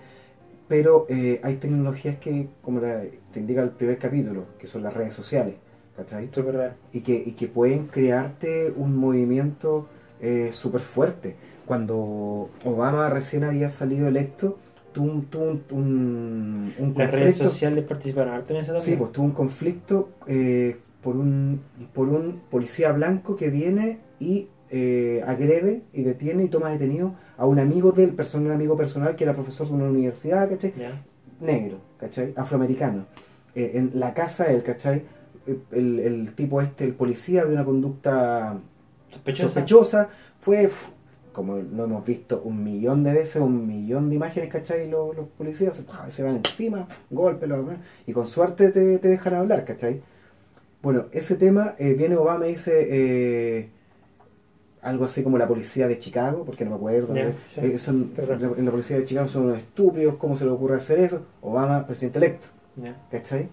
Pero 0.68 1.06
eh, 1.08 1.40
hay 1.44 1.56
tecnologías 1.56 2.18
que, 2.18 2.50
como 2.62 2.82
la- 2.82 3.04
te 3.32 3.40
indica 3.40 3.62
el 3.64 3.70
primer 3.70 3.98
capítulo, 4.00 4.48
que 4.60 4.68
son 4.68 4.84
las 4.84 4.94
redes 4.94 5.14
sociales, 5.14 5.56
¿cachai? 5.98 6.30
Súper 6.32 6.56
real. 6.56 6.74
Y 6.94 7.02
que, 7.02 7.16
y 7.26 7.32
que 7.34 7.48
pueden 7.48 7.88
crearte 7.88 8.72
un 8.76 8.96
movimiento 8.96 9.88
eh, 10.22 10.50
súper 10.52 10.82
fuerte. 10.82 11.36
Cuando 11.66 12.50
Obama 12.64 13.10
recién 13.10 13.44
había 13.44 13.70
salido 13.70 14.08
electo, 14.08 14.58
tuvo 14.94 15.12
un, 15.12 15.26
tuvo 15.26 15.44
un, 15.46 15.64
un, 15.72 16.74
un 16.78 16.94
Las 16.96 17.12
redes 17.12 17.38
conflicto. 17.38 17.50
sociales 17.50 17.86
participaron 17.86 18.34
harto 18.34 18.54
en 18.54 18.60
eso 18.60 18.74
también. 18.74 18.82
Sí, 18.82 18.96
pues 18.96 19.12
tuvo 19.12 19.26
un 19.26 19.32
conflicto 19.32 20.10
eh, 20.28 20.78
por, 21.02 21.16
un, 21.16 21.62
por 21.94 22.10
un 22.10 22.42
policía 22.50 22.92
blanco 22.92 23.36
que 23.36 23.50
viene 23.50 24.00
y 24.20 24.48
eh, 24.70 25.24
agrede 25.26 25.84
y 25.94 26.04
detiene 26.04 26.44
y 26.44 26.48
toma 26.50 26.70
detenido 26.70 27.16
a 27.38 27.46
un 27.46 27.60
amigo 27.60 27.92
del 27.92 28.14
personal, 28.14 28.52
amigo 28.52 28.76
personal 28.78 29.16
que 29.16 29.24
era 29.24 29.34
profesor 29.34 29.68
de 29.68 29.74
una 29.74 29.86
universidad, 29.90 30.50
¿cachai? 30.50 30.74
Ya. 30.78 31.04
Negro, 31.40 31.80
¿cachai? 31.98 32.34
Afroamericano. 32.36 33.06
Eh, 33.56 33.72
en 33.76 33.92
la 34.00 34.14
casa 34.14 34.46
del, 34.46 34.64
¿cachai? 34.64 35.04
El, 35.72 36.00
el 36.00 36.34
tipo 36.34 36.62
este, 36.62 36.86
el 36.86 36.94
policía, 36.94 37.46
de 37.46 37.54
una 37.54 37.64
conducta 37.66 38.58
Sospechosa. 39.12 39.44
sospechosa, 39.48 40.10
fue, 40.40 40.70
como 41.32 41.58
lo 41.58 41.84
hemos 41.84 42.04
visto 42.06 42.42
un 42.44 42.64
millón 42.64 43.04
de 43.04 43.14
veces, 43.14 43.42
un 43.42 43.68
millón 43.68 44.10
de 44.10 44.16
imágenes, 44.16 44.50
¿cachai? 44.52 44.90
Los, 44.90 45.16
los 45.16 45.28
policías 45.38 45.80
¡pah! 45.82 46.10
se 46.10 46.24
van 46.24 46.38
encima, 46.38 46.88
golpe, 47.12 47.46
lo- 47.48 47.64
y 48.08 48.12
con 48.14 48.26
suerte 48.28 48.72
te, 48.72 48.98
te 48.98 49.08
dejan 49.08 49.36
hablar, 49.36 49.66
¿cachai? 49.66 50.02
Bueno, 50.82 51.06
ese 51.12 51.36
tema, 51.36 51.76
eh, 51.78 51.94
viene 51.94 52.16
Obama 52.16 52.48
y 52.48 52.52
dice 52.52 52.88
eh, 52.90 53.70
algo 54.82 55.06
así 55.06 55.24
como 55.24 55.38
la 55.38 55.48
policía 55.48 55.88
de 55.88 55.98
Chicago, 55.98 56.44
porque 56.46 56.64
no 56.64 56.72
me 56.72 56.76
acuerdo, 56.78 57.14
sí. 57.54 57.60
Eh, 57.62 57.78
son, 57.78 58.12
la, 58.18 58.36
la 58.38 58.72
policía 58.72 58.98
de 58.98 59.04
Chicago 59.04 59.28
son 59.28 59.44
unos 59.46 59.58
estúpidos, 59.60 60.16
¿cómo 60.16 60.36
se 60.36 60.46
le 60.46 60.52
ocurre 60.52 60.78
hacer 60.78 61.00
eso? 61.00 61.22
Obama, 61.42 61.86
presidente 61.88 62.18
electo. 62.20 62.48
Ya. 62.76 62.96
¿cachai? 63.10 63.48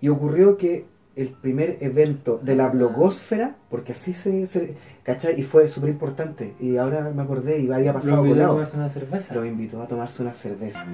Y 0.00 0.08
ocurrió 0.08 0.56
que 0.56 0.86
el 1.16 1.30
primer 1.30 1.78
evento 1.80 2.38
de 2.42 2.54
la 2.56 2.68
blogósfera, 2.68 3.56
porque 3.70 3.92
así 3.92 4.12
se, 4.12 4.46
se- 4.46 4.74
¿cachai? 5.02 5.40
Y 5.40 5.42
fue 5.44 5.66
súper 5.66 5.88
importante, 5.90 6.54
y 6.60 6.76
ahora 6.76 7.10
me 7.14 7.22
acordé 7.22 7.58
y 7.60 7.72
había 7.72 7.92
pasado 7.94 8.18
por 8.18 8.26
invitó 8.28 8.42
a 8.44 8.46
lado. 8.46 8.54
tomarse 8.56 8.76
una 8.76 8.88
cerveza. 8.90 9.34
Lo 9.34 9.44
invitó 9.46 9.82
a 9.82 9.86
tomarse 9.86 10.22
una 10.22 10.34
cerveza. 10.34 10.84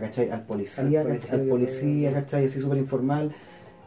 ¿cachai? 0.00 0.30
Al 0.30 0.42
policía, 0.42 1.00
Al 1.02 1.06
¿cachai? 1.08 1.18
policía 1.18 1.34
al 1.34 1.46
policía, 1.48 2.12
¿cachai? 2.12 2.44
Así 2.46 2.60
súper 2.60 2.78
informal. 2.78 3.32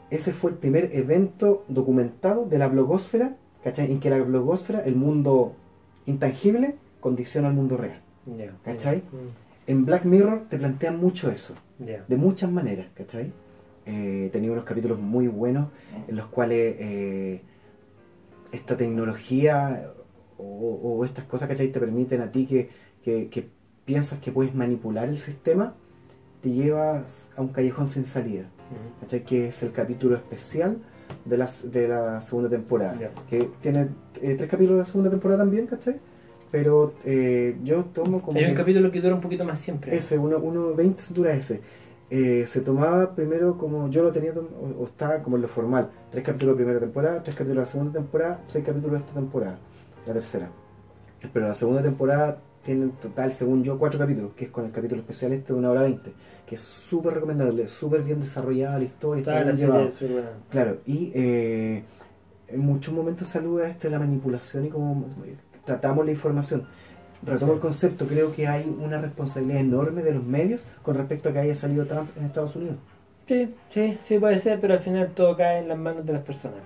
Ese 0.09 0.31
fue 0.33 0.51
el 0.51 0.57
primer 0.57 0.95
evento 0.95 1.63
documentado 1.67 2.45
de 2.45 2.57
la 2.59 2.67
blogósfera, 2.67 3.35
¿cachai? 3.63 3.91
En 3.91 3.99
que 3.99 4.09
la 4.09 4.17
blogósfera, 4.21 4.81
el 4.81 4.95
mundo 4.95 5.53
intangible, 6.05 6.75
condiciona 6.99 7.47
al 7.47 7.53
mundo 7.55 7.77
real. 7.77 7.99
¿Cachai? 8.63 8.97
Mm, 8.99 9.42
En 9.67 9.85
Black 9.85 10.05
Mirror 10.05 10.43
te 10.49 10.57
plantean 10.57 10.99
mucho 10.99 11.31
eso, 11.31 11.55
Ya. 11.79 12.03
de 12.07 12.17
muchas 12.17 12.51
maneras, 12.51 12.87
¿cachai? 12.93 13.31
Eh, 13.85 14.29
tenía 14.31 14.51
unos 14.51 14.63
capítulos 14.65 14.99
muy 14.99 15.27
buenos 15.27 15.69
en 16.07 16.15
los 16.15 16.27
cuales 16.27 16.75
eh, 16.79 17.41
esta 18.51 18.75
tecnología 18.77 19.91
o, 20.37 20.43
o 20.99 21.05
estas 21.05 21.25
cosas, 21.25 21.47
¿cachai? 21.49 21.69
Te 21.69 21.79
permiten 21.79 22.21
a 22.21 22.31
ti 22.31 22.45
que, 22.45 22.69
que- 23.03 23.29
que 23.29 23.49
piensas 23.85 24.19
que 24.19 24.31
puedes 24.31 24.53
manipular 24.55 25.07
el 25.09 25.17
sistema, 25.17 25.73
te 26.41 26.51
llevas 26.51 27.29
a 27.37 27.41
un 27.41 27.49
callejón 27.49 27.87
sin 27.87 28.05
salida. 28.05 28.45
¿cachai? 29.01 29.23
Que 29.23 29.47
es 29.49 29.61
el 29.63 29.71
capítulo 29.71 30.15
especial 30.15 30.77
de 31.25 31.37
la, 31.37 31.49
de 31.65 31.87
la 31.87 32.21
segunda 32.21 32.49
temporada, 32.49 32.97
Ya. 32.99 33.11
que 33.29 33.49
tiene 33.61 33.89
eh, 34.21 34.35
tres 34.35 34.49
capítulos 34.49 34.75
de 34.77 34.79
la 34.79 34.85
segunda 34.85 35.09
temporada 35.09 35.39
también, 35.41 35.67
¿cachai? 35.67 35.99
Pero 36.53 36.93
eh, 37.03 37.57
yo 37.63 37.85
tomo 37.85 38.21
como... 38.21 38.37
Hay 38.37 38.45
un 38.45 38.51
que- 38.51 38.57
capítulo 38.57 38.91
que 38.91 39.01
dura 39.01 39.15
un 39.15 39.21
poquito 39.21 39.43
más 39.43 39.57
siempre. 39.57 39.95
ese, 39.97 40.19
1.20 40.19 40.97
se 40.99 41.13
dura 41.15 41.33
ese. 41.33 41.61
Eh, 42.11 42.43
se 42.45 42.61
tomaba 42.61 43.15
primero 43.15 43.57
como 43.57 43.89
yo 43.89 44.03
lo 44.03 44.11
tenía, 44.11 44.33
o, 44.33 44.83
o 44.83 44.85
estaba 44.85 45.17
como 45.23 45.35
en 45.37 45.41
lo 45.41 45.47
formal. 45.47 45.89
Tres 46.11 46.23
capítulos 46.23 46.55
de 46.55 46.63
primera 46.63 46.79
temporada, 46.79 47.23
tres 47.23 47.33
capítulos 47.35 47.55
de 47.55 47.59
la 47.61 47.65
segunda 47.65 47.93
temporada, 47.93 48.39
seis 48.45 48.63
capítulos 48.63 48.91
de 48.91 48.97
esta 48.99 49.13
temporada, 49.15 49.57
la 50.05 50.13
tercera. 50.13 50.49
Pero 51.33 51.47
la 51.47 51.55
segunda 51.55 51.81
temporada 51.81 52.37
tiene 52.61 52.83
en 52.83 52.91
total, 52.91 53.33
según 53.33 53.63
yo, 53.63 53.79
cuatro 53.79 53.97
capítulos, 53.99 54.33
que 54.35 54.45
es 54.45 54.51
con 54.51 54.65
el 54.65 54.71
capítulo 54.71 55.01
especial 55.01 55.33
este 55.33 55.53
de 55.53 55.59
una 55.59 55.71
hora 55.71 55.81
veinte, 55.81 56.13
que 56.45 56.53
es 56.53 56.61
súper 56.61 57.15
recomendable, 57.15 57.67
súper 57.67 58.03
bien 58.03 58.19
desarrollada 58.19 58.77
la 58.77 58.83
historia, 58.85 59.21
está 59.21 59.31
bien 59.45 59.55
llevada. 59.57 59.79
Claro, 60.51 60.77
y 60.85 61.11
eh, 61.15 61.83
en 62.47 62.59
muchos 62.59 62.93
momentos 62.93 63.27
saluda 63.27 63.67
este 63.67 63.89
la 63.89 63.97
manipulación 63.97 64.65
y 64.65 64.69
como 64.69 64.93
tratamos 65.65 66.05
la 66.05 66.11
información. 66.11 66.65
Retomo 67.25 67.53
Sí. 67.53 67.55
el 67.55 67.61
concepto, 67.61 68.05
creo 68.07 68.31
que 68.33 68.47
hay 68.47 68.69
una 68.81 68.99
responsabilidad 68.99 69.61
enorme 69.61 70.01
de 70.03 70.13
los 70.13 70.23
medios 70.23 70.61
con 70.81 70.95
respecto 70.95 71.29
a 71.29 71.33
que 71.33 71.39
haya 71.39 71.55
salido 71.55 71.85
Trump 71.85 72.09
en 72.17 72.25
Estados 72.25 72.55
Unidos. 72.55 72.75
Sí, 73.27 73.53
sí, 73.69 73.97
sí 74.01 74.19
puede 74.19 74.37
ser, 74.37 74.59
pero 74.59 74.73
al 74.73 74.81
final 74.81 75.11
todo 75.15 75.37
cae 75.37 75.59
en 75.59 75.69
las 75.69 75.77
manos 75.77 76.05
de 76.05 76.11
las 76.13 76.23
personas. 76.23 76.57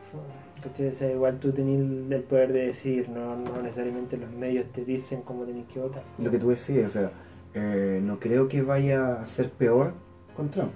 O 0.65 0.91
sea, 0.91 1.11
igual 1.11 1.37
tú 1.39 1.51
tenés 1.51 1.79
el 2.11 2.23
poder 2.23 2.51
de 2.51 2.67
decir, 2.67 3.07
no, 3.09 3.35
no 3.37 3.61
necesariamente 3.61 4.17
los 4.17 4.31
medios 4.31 4.65
te 4.73 4.83
dicen 4.83 5.21
cómo 5.21 5.43
tenés 5.45 5.65
que 5.67 5.79
votar. 5.79 6.01
Lo 6.17 6.31
que 6.31 6.39
tú 6.39 6.49
decías, 6.49 6.87
o 6.87 6.89
sea, 6.89 7.11
eh, 7.53 8.01
no 8.03 8.19
creo 8.19 8.47
que 8.47 8.63
vaya 8.63 9.21
a 9.21 9.25
ser 9.27 9.51
peor 9.51 9.93
con 10.35 10.49
Trump. 10.49 10.71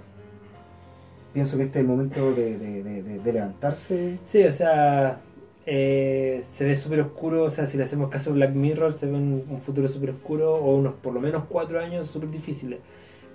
Pienso 1.32 1.56
que 1.56 1.64
este 1.64 1.78
es 1.80 1.82
el 1.82 1.88
momento 1.88 2.32
de, 2.32 2.56
de- 2.58 2.82
de- 2.82 3.02
de- 3.02 3.18
de 3.18 3.32
levantarse. 3.32 4.18
Sí, 4.24 4.44
o 4.44 4.52
sea, 4.52 5.18
eh, 5.66 6.42
se 6.50 6.64
ve 6.64 6.76
súper 6.76 7.00
oscuro, 7.00 7.44
o 7.44 7.50
sea, 7.50 7.66
si 7.66 7.76
le 7.78 7.84
hacemos 7.84 8.10
caso 8.10 8.30
a 8.30 8.32
Black 8.34 8.54
Mirror, 8.54 8.92
se 8.92 9.06
ve 9.06 9.12
un, 9.12 9.44
un 9.48 9.60
futuro 9.60 9.88
súper 9.88 10.10
oscuro 10.10 10.54
o 10.56 10.74
unos 10.76 10.94
por 10.94 11.12
lo 11.14 11.20
menos 11.20 11.44
cuatro 11.48 11.78
años 11.80 12.08
súper 12.08 12.30
difíciles, 12.30 12.80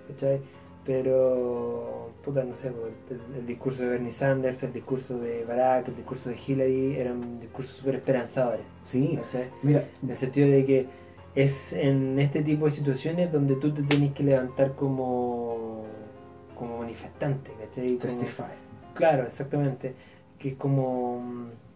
¿cachai? 0.10 0.40
Pero, 0.86 2.12
puta, 2.24 2.44
no 2.44 2.56
sé, 2.56 2.72
pues, 2.72 2.94
el, 3.32 3.40
el 3.40 3.46
discurso 3.48 3.84
de 3.84 3.90
Bernie 3.90 4.12
Sanders, 4.12 4.64
el 4.64 4.72
discurso 4.74 5.20
de 5.20 5.44
Barack, 5.46 5.90
el 5.90 5.96
discurso 5.98 6.30
de 6.30 6.38
Hillary, 6.46 6.96
eran 6.98 7.40
discursos 7.40 7.76
súper 7.78 7.96
esperanzadores, 7.96 8.66
Sí, 8.84 9.20
¿cachai? 9.22 9.50
mira, 9.64 9.84
En 10.02 10.10
el 10.10 10.16
sentido 10.18 10.50
de 10.50 10.66
que 10.66 10.86
es 11.36 11.74
en 11.74 12.20
este 12.20 12.42
tipo 12.42 12.66
de 12.66 12.72
situaciones 12.72 13.32
donde 13.32 13.56
tú 13.56 13.72
te 13.74 13.84
tenés 13.84 14.14
que 14.14 14.24
levantar 14.24 14.74
como, 14.76 15.84
como 16.56 16.80
manifestante, 16.80 17.52
¿cachai? 17.60 17.86
Como- 17.88 18.00
testify. 18.00 18.44
Claro, 18.96 19.24
exactamente. 19.28 19.94
Que 20.40 20.50
es 20.50 20.56
como. 20.56 21.22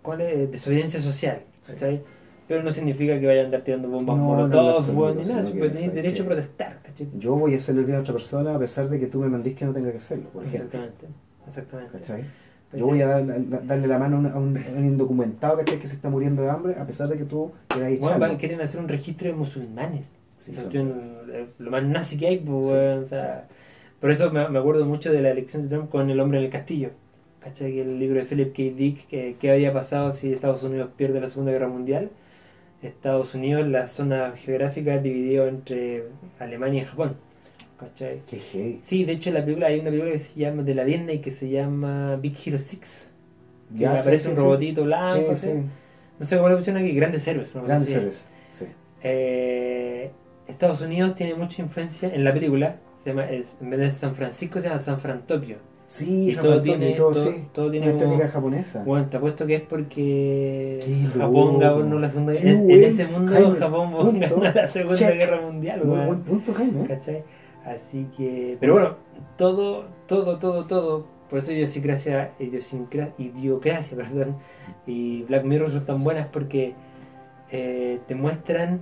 ¿Cuál 0.02 0.22
es? 0.22 0.52
Desobediencia 0.52 1.00
social. 1.00 1.42
Sí. 1.62 1.74
¿cachai? 1.74 2.02
Pero 2.48 2.64
no 2.64 2.72
significa 2.72 3.18
que 3.20 3.26
vayan 3.28 3.44
a 3.44 3.46
andar 3.46 3.62
tirando 3.62 3.88
bombas 3.90 4.18
No, 4.18 4.24
no, 4.24 4.30
molotov, 4.30 4.70
absoluto, 4.78 5.02
weón, 5.02 5.18
ni 5.18 5.24
nada. 5.24 5.36
Pues 5.42 5.52
tenés 5.54 5.80
¿sabes 5.80 5.94
derecho 5.94 6.24
a 6.24 6.26
protestar, 6.26 6.80
¿cachai? 6.84 7.08
Yo 7.18 7.36
voy 7.36 7.54
a 7.54 7.58
hacerle 7.58 7.82
el 7.82 7.86
bien 7.88 7.98
a 7.98 8.02
otra 8.02 8.14
persona 8.14 8.56
a 8.56 8.60
pesar 8.60 8.90
de 8.90 9.00
que 9.00 9.08
tú 9.08 9.20
me 9.20 9.30
mandís 9.30 9.56
que 9.56 9.64
no 9.66 9.72
tenga 9.74 9.92
que 9.92 9.98
hacerlo, 9.98 10.30
por 10.30 10.44
ejemplo. 10.44 10.66
Exactamente. 10.66 11.08
Exactamente. 11.48 11.98
¿Cachai? 12.00 12.24
Yo 12.74 12.86
voy 12.88 13.02
a 13.02 13.08
dar- 13.08 13.26
la- 13.26 13.60
darle 13.60 13.88
la 13.88 14.00
mano 14.00 14.16
a 14.18 14.20
un, 14.20 14.58
a 14.58 14.60
un- 14.70 14.86
indocumentado 14.86 15.58
¿cachai? 15.58 15.78
que 15.80 15.88
se 15.88 15.96
está 15.96 16.10
muriendo 16.10 16.42
de 16.42 16.50
hambre 16.50 16.76
a 16.80 16.86
pesar 16.86 17.08
de 17.10 17.18
que 17.18 17.26
tú 17.26 17.52
quedas 17.68 17.88
ahí 17.88 17.98
Bueno, 17.98 18.20
van- 18.20 18.38
quieren 18.38 18.62
hacer 18.62 18.80
un 18.80 18.88
registro 18.88 19.28
de 19.30 19.34
musulmanes. 19.36 20.06
Sí, 20.38 20.54
son- 20.54 20.64
cuestión, 20.64 21.02
eh, 21.32 21.46
lo 21.60 21.70
más 21.72 21.84
nazi 21.84 22.18
que 22.18 22.28
hay, 22.28 22.38
pues, 22.40 22.68
Sí, 22.68 22.74
o 22.74 23.06
sea, 23.06 23.48
Por 24.00 24.10
eso 24.10 24.32
me, 24.32 24.50
me 24.50 24.58
acuerdo 24.58 24.84
mucho 24.86 25.12
de 25.12 25.22
la 25.22 25.30
elección 25.30 25.62
de 25.64 25.70
Trump 25.70 25.90
con 25.92 26.10
el 26.10 26.20
hombre 26.20 26.40
en 26.40 26.46
el 26.46 26.50
castillo. 26.52 26.90
¿Cachai? 27.44 27.80
El 27.80 28.00
libro 28.00 28.20
de 28.20 28.26
Philip 28.26 28.54
K. 28.56 28.64
Dick, 28.76 29.08
que, 29.08 29.36
qué 29.40 29.52
había 29.52 29.74
pasado 29.74 30.12
si 30.12 30.32
Estados 30.34 30.64
Unidos 30.64 30.90
pierde 30.96 31.20
la 31.22 31.30
Segunda 31.30 31.52
Guerra 31.52 31.68
Mundial. 31.68 32.10
Estados 32.82 33.36
Unidos, 33.36 33.68
la 33.68 33.88
zona 33.88 34.34
geográfica 34.36 34.98
dividido 34.98 35.48
entre 35.48 36.06
Alemania 36.40 36.82
y 36.82 36.86
Japón. 36.86 37.16
¿Cachai? 37.80 38.22
Qué 38.28 38.38
heavy. 38.40 38.80
Sí, 38.84 39.06
de 39.06 39.14
hecho 39.14 39.30
en 39.30 39.36
la 39.36 39.44
película 39.44 39.68
hay 39.68 39.80
una 39.80 39.90
película 39.90 40.12
que 40.12 40.20
se 40.20 40.40
llama 40.40 40.64
de 40.64 40.76
la 40.76 40.84
Disney 40.86 41.20
que 41.20 41.32
se 41.32 41.50
llama 41.50 42.16
Big 42.18 42.36
Hero 42.46 42.58
6. 42.60 43.08
Que 43.74 43.80
Ya, 43.84 43.94
aparece 43.94 44.26
sí, 44.26 44.30
un 44.32 44.36
sí. 44.38 44.42
robotito 44.44 44.84
blanco. 44.84 45.36
Sí, 45.36 45.48
sí. 45.48 45.54
No 46.20 46.26
sé 46.26 46.36
cómo 46.38 46.50
le 46.50 46.58
pusieron 46.58 46.82
aquí, 46.84 46.92
Grandes 46.94 47.28
Héroes. 47.28 47.50
Grandes 47.54 47.96
héroes. 47.96 48.28
Sí. 48.52 48.66
Eh, 49.04 50.12
Estados 50.48 50.82
Unidos 50.82 51.16
tiene 51.16 51.34
mucha 51.36 51.62
influencia 51.62 52.14
en 52.14 52.24
la 52.24 52.34
película. 52.34 52.76
Se 53.04 53.10
llama, 53.10 53.30
es- 53.32 53.56
en 53.62 53.70
vez 53.72 53.80
de 53.80 53.92
San 53.92 54.14
Francisco 54.16 54.60
se 54.60 54.68
llama 54.70 54.80
San 54.80 55.00
Fran 55.00 55.26
Tokio. 55.26 55.58
Sí, 55.92 56.32
Y 56.32 56.36
todo 56.38 56.62
tiene- 56.62 56.92
y 56.92 56.96
todo, 56.96 57.12
todo- 57.12 57.24
sí. 57.26 57.44
todo 57.52 57.70
tiene 57.70 57.88
Una 57.88 57.96
como- 57.98 58.06
estética 58.14 58.32
japonesa. 58.32 58.84
Bueno, 58.86 59.08
te 59.10 59.18
apuesto 59.18 59.46
que 59.46 59.56
es 59.56 59.62
porque 59.64 60.80
Qué 60.86 61.20
Japón 61.20 61.60
ganó 61.60 62.00
la 62.00 62.10
segunda 62.10 62.32
es- 62.34 62.44
En 62.46 62.72
ese 62.72 63.08
mundo 63.08 63.34
Jaime, 63.34 63.56
Japón 63.60 63.92
punto. 63.92 64.20
ganó 64.40 64.54
la 64.54 64.68
segunda 64.70 64.98
Check. 64.98 65.16
guerra 65.20 65.42
mundial. 65.42 65.82
Muy 65.84 66.06
buen 66.06 66.22
punto, 66.22 66.54
Jaime. 66.54 66.88
¿Cachai? 66.88 67.24
Así 67.66 68.08
que. 68.16 68.56
Pero 68.62 68.72
bueno, 68.74 68.96
todo, 69.38 69.84
todo, 70.08 70.38
todo, 70.40 70.66
todo. 70.66 71.06
Por 71.30 71.40
eso 71.40 71.52
idiosincrasia, 71.52 72.32
idiosincra- 72.40 73.12
idiocracia, 73.18 73.98
perdón, 73.98 74.38
y 74.88 75.24
Black 75.24 75.44
Mirror 75.44 75.72
son 75.72 75.86
tan 75.86 76.04
buenas 76.06 76.28
porque 76.28 76.74
eh, 77.52 78.00
te 78.08 78.16
muestran 78.16 78.80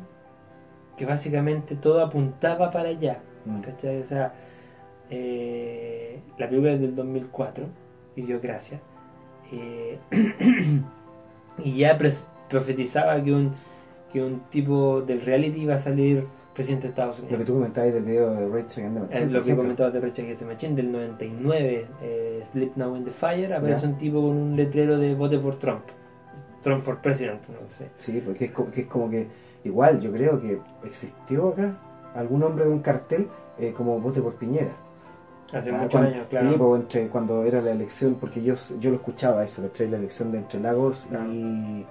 que 0.95 1.07
básicamente 1.07 1.73
todo 1.75 2.03
apuntaba 2.05 2.69
para 2.69 2.89
allá. 2.89 3.17
Mm. 3.45 3.61
¿Cachai? 3.61 3.99
O 3.99 4.05
sea, 4.05 4.33
eh, 5.09 6.19
la 6.37 6.47
película 6.49 6.71
es 6.73 6.81
del 6.81 6.95
2004, 6.95 7.65
Idiocracia, 8.15 8.79
eh, 9.51 9.97
y 11.63 11.77
ya 11.77 11.97
profetizaba 12.49 13.21
que 13.23 13.33
un, 13.33 13.51
que 14.11 14.23
un 14.23 14.41
tipo 14.49 15.01
del 15.01 15.21
reality 15.21 15.61
iba 15.61 15.75
a 15.75 15.79
salir 15.79 16.25
presidente 16.53 16.83
de 16.87 16.89
Estados 16.89 17.17
Lo 17.19 17.23
Unidos. 17.23 17.39
que 17.39 17.45
tú 17.45 17.53
comentabas 17.53 17.93
del 17.93 18.03
video 18.03 18.31
de 18.33 18.47
Rage 18.47 18.81
Against 18.81 18.93
the 18.95 18.99
Machine, 18.99 19.13
Es 19.13 19.19
por 19.21 19.31
lo 19.31 19.31
que 19.31 19.37
ejemplo. 19.39 19.63
comentaba 19.63 19.91
de 19.91 19.99
Rage 20.01 20.21
Against 20.21 20.39
the 20.41 20.45
Machine 20.45 20.75
del 20.75 20.91
99, 20.91 21.85
eh, 22.01 22.43
Sleep 22.51 22.71
Now 22.75 22.95
in 22.95 23.05
the 23.05 23.11
Fire, 23.11 23.53
aparece 23.53 23.81
Ya. 23.83 23.87
un 23.87 23.97
tipo 23.97 24.21
con 24.21 24.35
un 24.35 24.55
letrero 24.57 24.97
de 24.97 25.15
vote 25.15 25.39
por 25.39 25.55
Trump. 25.55 25.83
Trump 26.61 26.81
for 26.83 26.97
President, 26.97 27.39
no 27.47 27.65
sé. 27.67 27.87
Sí, 27.95 28.21
porque 28.25 28.45
es 28.45 28.51
como, 28.51 28.71
que 28.71 28.81
es 28.81 28.87
como 28.87 29.09
que 29.09 29.27
igual 29.63 30.01
yo 30.01 30.11
creo 30.11 30.41
que 30.41 30.59
existió 30.85 31.49
acá 31.49 31.77
algún 32.15 32.43
hombre 32.43 32.65
de 32.65 32.71
un 32.71 32.79
cartel 32.79 33.27
eh, 33.57 33.73
como 33.75 33.97
vote 34.01 34.21
por 34.21 34.35
Piñera. 34.35 34.71
Hace 35.53 35.69
Ah, 35.71 35.73
muchos 35.77 35.91
cuando- 35.91 36.09
años, 36.15 36.27
claro. 36.29 36.49
Sí, 36.51 36.55
pues, 36.57 36.81
entre, 36.81 37.07
cuando 37.07 37.43
era 37.43 37.61
la 37.61 37.71
elección, 37.71 38.15
porque 38.19 38.41
yo, 38.43 38.53
yo 38.79 38.89
lo 38.91 38.97
escuchaba 38.97 39.43
eso, 39.43 39.61
¿cachai? 39.63 39.89
La 39.89 39.97
elección 39.97 40.31
de 40.31 40.37
Entre 40.39 40.59
Lagos 40.59 41.07
Claro. 41.09 41.31
y, 41.31 41.85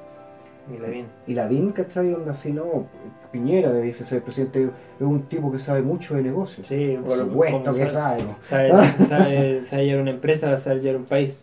Y 0.74 0.78
Lavín. 0.78 1.06
y 1.26 1.34
Lavín, 1.34 1.72
¿cachai? 1.72 2.12
Onda 2.14 2.32
así, 2.32 2.52
no, 2.52 2.86
Piñera 3.32 3.72
debiese 3.72 4.04
ser 4.04 4.22
presidente, 4.22 4.64
es 4.64 5.06
un 5.06 5.22
tipo 5.22 5.50
que 5.50 5.58
sabe 5.58 5.82
mucho 5.82 6.14
de 6.14 6.22
negocios. 6.22 6.66
Sí, 6.66 6.98
por 7.04 7.16
supuesto 7.18 7.72
que 7.74 7.86
sabe. 7.88 8.24
Sabe, 8.48 8.70
sabe, 9.08 9.64
sabe 9.66 9.84
llevar 9.86 10.02
una 10.02 10.10
empresa, 10.12 10.56
sabe 10.58 10.80
llevar 10.80 10.96
un 11.00 11.06
país. 11.06 11.38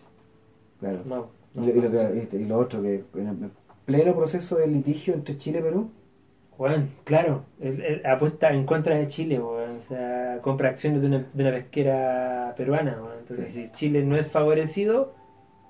Claro. 0.80 0.98
No. 1.04 1.26
Y, 1.54 1.60
lo- 1.60 1.72
y 1.74 1.80
lo 1.80 1.90
que- 1.90 2.36
y 2.36 2.44
lo 2.44 2.58
otro, 2.58 2.82
que 2.82 3.04
en 3.14 3.26
el 3.28 3.50
pleno 3.84 4.14
proceso 4.14 4.56
de 4.56 4.66
litigio 4.68 5.14
entre 5.14 5.36
Chile 5.38 5.58
y 5.58 5.62
Perú, 5.62 5.90
Bueno, 6.58 6.86
claro, 7.04 7.42
él- 7.60 7.82
él 7.82 8.02
apuesta 8.06 8.50
en 8.50 8.64
contra 8.64 8.96
de 8.96 9.06
Chile, 9.08 9.38
weón. 9.38 9.55
Sea, 9.88 10.38
compra 10.42 10.70
acciones 10.70 11.02
de 11.02 11.08
una, 11.08 11.26
de 11.32 11.42
una 11.42 11.52
pesquera 11.52 12.54
peruana. 12.56 12.96
Entonces, 13.20 13.50
Sí. 13.50 13.66
si 13.66 13.72
Chile 13.72 14.02
no 14.04 14.16
es 14.16 14.26
favorecido, 14.26 15.14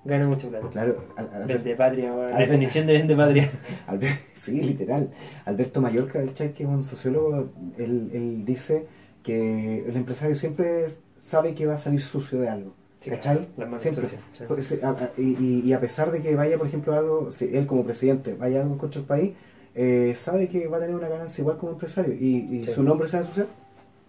gana 0.04 0.26
mucho 0.28 0.48
plata. 0.48 0.68
claro, 0.70 1.04
al- 1.16 1.30
al- 1.34 1.44
Vende 1.46 1.74
patria. 1.74 2.12
Al- 2.12 2.36
definición 2.38 2.86
de 2.86 2.92
vende 2.92 3.16
patria. 3.16 3.50
Sí, 4.34 4.62
literal. 4.62 5.10
Alberto 5.44 5.80
Mallorca, 5.80 6.20
el 6.20 6.32
que 6.32 6.62
es 6.62 6.68
un 6.68 6.84
sociólogo, 6.84 7.48
él, 7.78 8.10
él 8.12 8.42
dice 8.44 8.86
que 9.22 9.84
el 9.88 9.96
empresario 9.96 10.36
siempre 10.36 10.86
sabe 11.18 11.54
que 11.54 11.66
va 11.66 11.74
a 11.74 11.78
salir 11.78 12.00
sucio 12.00 12.40
de 12.40 12.48
algo. 12.48 12.74
Sí, 13.00 13.10
¿Cachai? 13.10 13.48
Las 13.56 13.80
Siempre. 13.82 14.04
sucias, 14.04 14.20
sí. 14.36 14.44
Pues, 14.48 14.72
eh, 14.72 14.80
y, 15.18 15.72
a 15.72 15.80
pesar 15.80 16.10
de 16.10 16.22
que 16.22 16.34
vaya, 16.34 16.56
por 16.58 16.66
ejemplo, 16.66 16.92
algo, 16.94 17.30
si 17.30 17.54
él 17.56 17.66
como 17.66 17.84
presidente 17.84 18.34
vaya 18.34 18.62
algo 18.62 18.78
contra 18.78 19.00
el 19.00 19.06
país, 19.06 19.32
eh, 19.74 20.12
sabe 20.14 20.48
que 20.48 20.66
va 20.66 20.78
a 20.78 20.80
tener 20.80 20.94
una 20.96 21.08
ganancia 21.08 21.42
igual 21.42 21.56
como 21.58 21.72
empresario 21.72 22.14
y, 22.14 22.36
y 22.50 22.64
Sí. 22.64 22.72
su 22.72 22.82
nombre 22.82 23.06
se 23.08 23.18
va 23.20 23.24
a. 23.24 23.46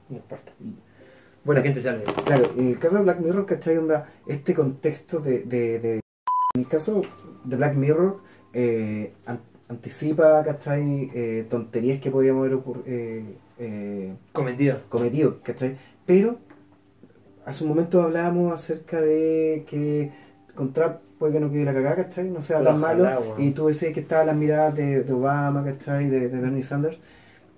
No 0.10 0.18
importa. 0.18 0.52
Bueno, 1.44 1.62
la 1.62 1.66
gente 1.74 1.90
olvida. 1.90 2.14
Claro, 2.26 2.52
en 2.58 2.68
el 2.70 2.80
caso 2.80 2.96
de 2.98 3.04
Black 3.04 3.20
Mirror, 3.20 3.46
¿cachai? 3.46 3.78
Onda, 3.78 4.10
este 4.26 4.54
contexto 4.54 5.20
de, 5.20 5.40
de, 5.44 5.80
de- 5.80 6.00
En 6.56 6.62
el 6.62 6.68
caso 6.68 7.02
de 7.44 7.56
Black 7.56 7.76
Mirror, 7.76 8.20
eh, 8.54 9.14
an- 9.26 9.40
anticipa, 9.70 10.44
¿cachai? 10.44 11.10
Eh, 11.14 11.46
tonterías 11.50 12.02
que 12.02 12.12
podríamos 12.12 12.46
haber 12.48 12.60
eh, 12.86 13.24
eh, 13.60 14.14
Cometido. 14.34 14.82
cometido, 14.90 15.42
¿cachai? 15.44 15.78
Pero, 16.06 16.40
hace 17.46 17.64
un 17.64 17.70
momento 17.70 18.02
hablábamos 18.02 18.54
acerca 18.54 19.00
de 19.02 19.66
que 19.70 20.12
con 20.56 20.74
Trump 20.74 20.96
puede 21.20 21.34
que 21.34 21.40
no 21.40 21.50
quede 21.52 21.66
la 21.66 21.74
cagada, 21.74 21.96
¿cachai? 21.96 22.30
No 22.30 22.42
sea 22.42 22.60
Pero 22.60 22.72
tan 22.72 22.84
ojalá, 22.84 23.10
malo. 23.16 23.22
weón. 23.32 23.42
Y 23.42 23.52
tú 23.52 23.68
decías 23.68 23.94
que 23.94 24.02
estaban 24.02 24.28
las 24.28 24.36
miradas 24.36 24.76
de, 24.76 25.04
de 25.04 25.14
Obama, 25.14 25.64
¿cachai? 25.64 26.10
De, 26.10 26.30
de 26.30 26.40
Bernie 26.40 26.64
Sanders. 26.64 26.98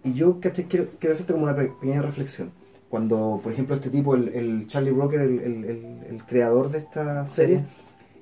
Y 0.03 0.13
yo, 0.13 0.39
¿cachai? 0.39 0.65
Quiero, 0.65 0.88
quiero 0.99 1.13
hacerte 1.13 1.33
como 1.33 1.45
una 1.45 1.55
pe- 1.55 1.71
pequeña 1.81 2.01
reflexión. 2.01 2.51
Cuando, 2.89 3.39
por 3.43 3.51
ejemplo, 3.51 3.75
este 3.75 3.89
tipo, 3.89 4.15
el, 4.15 4.29
el 4.29 4.67
Charlie 4.67 4.91
Rocker, 4.91 5.21
el, 5.21 5.39
el- 5.39 5.65
el- 6.09 6.23
creador 6.25 6.71
de 6.71 6.79
esta 6.79 7.25
serie, 7.27 7.63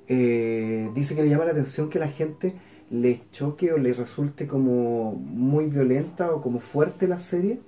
eh, 0.08 0.90
dice 0.94 1.14
que 1.14 1.22
le 1.22 1.28
llama 1.28 1.44
la 1.44 1.52
atención 1.52 1.90
que 1.90 1.98
la 1.98 2.08
gente 2.08 2.54
le 2.90 3.20
choque 3.32 3.72
o 3.72 3.78
le 3.78 3.92
resulte 3.92 4.46
como 4.46 5.12
muy 5.14 5.66
violenta 5.66 6.32
o 6.32 6.40
como 6.40 6.60
fuerte 6.60 7.06
la 7.08 7.18
serie. 7.18 7.60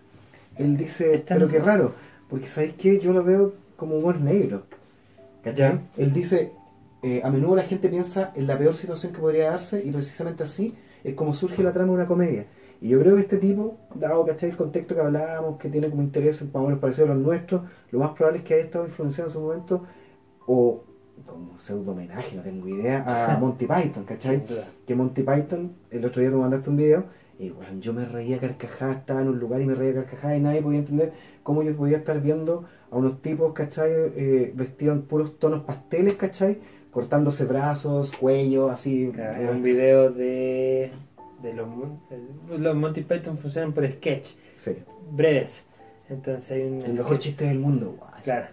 Él 0.57 0.77
dice, 0.77 1.15
Está 1.15 1.35
pero 1.35 1.49
qué 1.49 1.59
raro, 1.61 1.95
porque 2.29 2.49
¿sabéis 2.49 2.75
qué? 2.79 3.01
Yo 3.01 3.13
lo 3.13 3.25
veo 3.25 3.55
como 3.77 3.97
humor 3.99 4.21
negro. 4.21 4.65
¿Cachai? 5.43 5.73
Ya. 5.73 5.83
Él 5.97 6.13
dice, 6.13 6.53
eh, 7.03 7.21
a 7.25 7.31
menudo 7.31 7.57
la 7.57 7.65
gente 7.65 7.89
piensa 7.89 8.33
en 8.35 8.47
la 8.47 8.59
peor 8.59 8.75
situación 8.75 9.13
que 9.13 9.21
podría 9.21 9.51
darse 9.51 9.83
y 9.85 9.91
precisamente 9.91 10.43
así 10.43 10.75
es 11.05 11.15
como 11.15 11.33
surge 11.33 11.63
la 11.63 11.73
trama 11.73 11.89
de 11.89 11.95
una 11.95 12.07
comedia. 12.07 12.47
Y 12.81 12.89
yo 12.89 13.01
creo 13.01 13.15
que 13.17 13.23
este 13.23 13.37
tipo, 13.37 13.79
dado 13.95 14.25
¿cachai? 14.25 14.51
el 14.51 14.57
contexto 14.57 14.95
que 14.95 15.01
hablábamos, 15.03 15.59
que 15.59 15.69
tiene 15.69 15.91
como 15.91 16.03
intereses 16.03 16.47
más 16.47 16.63
o 16.63 16.67
menos 16.67 16.79
parecidos 16.79 17.11
a 17.11 17.15
los 17.15 17.23
nuestros, 17.23 17.63
lo 17.91 17.99
más 17.99 18.13
probable 18.13 18.39
es 18.39 18.45
que 18.45 18.55
haya 18.55 18.65
estado 18.65 18.87
influenciado 18.87 19.29
en 19.29 19.33
su 19.33 19.41
momento 19.41 19.83
o 20.47 20.85
como 21.27 21.57
pseudo 21.59 21.93
homenaje, 21.93 22.37
no 22.37 22.43
tengo 22.43 22.67
idea, 22.69 23.05
a 23.07 23.37
Monty 23.41 23.67
Python, 23.67 24.05
¿cachai? 24.05 24.43
Que 24.87 24.95
Monty 24.95 25.23
Python, 25.23 25.73
el 25.91 26.05
otro 26.05 26.23
día 26.23 26.31
tú 26.31 26.39
mandaste 26.39 26.71
un 26.71 26.77
video, 26.77 27.05
y 27.39 27.51
bueno, 27.51 27.81
yo 27.81 27.93
me 27.93 28.05
reía 28.05 28.39
carcajada, 28.39 28.93
estaba 28.93 29.23
en 29.23 29.29
un 29.29 29.39
lugar 29.39 29.63
y 29.63 29.67
me 29.67 29.75
reía 29.75 29.95
carcajada 29.95 30.37
y 30.37 30.41
nadie 30.41 30.61
podía 30.61 30.81
entender 30.81 31.13
cómo 31.43 31.63
yo 31.63 31.75
podía 31.75 31.97
estar 31.97 32.21
viendo 32.21 32.67
a 32.91 32.97
unos 32.97 33.23
tipos, 33.23 33.55
¿cachai? 33.55 33.91
Eh, 33.91 34.53
vestidos 34.55 34.97
en 34.97 35.03
puros 35.03 35.39
tonos 35.39 35.63
pasteles, 35.65 36.17
¿cachai? 36.17 36.59
Cortándose 36.91 37.47
brazos, 37.47 38.13
cuello, 38.13 38.69
así. 38.69 39.11
Claro, 39.15 39.43
eh, 39.43 39.51
un 39.51 39.63
video 39.63 40.11
de, 40.11 40.93
de 41.43 41.55
los, 41.55 41.69
Mon- 41.69 42.01
los 42.59 42.77
Monty 42.77 43.03
Python 43.03 43.39
funcionan 43.39 43.73
por 43.73 43.91
sketch, 43.91 44.29
sí, 44.57 44.73
breves. 45.11 45.65
Entonces 46.09 46.51
hay 46.51 46.63
un 46.63 46.83
el 46.83 46.93
mejor 46.95 47.19
chiste 47.19 47.47
del 47.47 47.59
mundo. 47.61 47.97
Claro. 48.25 48.49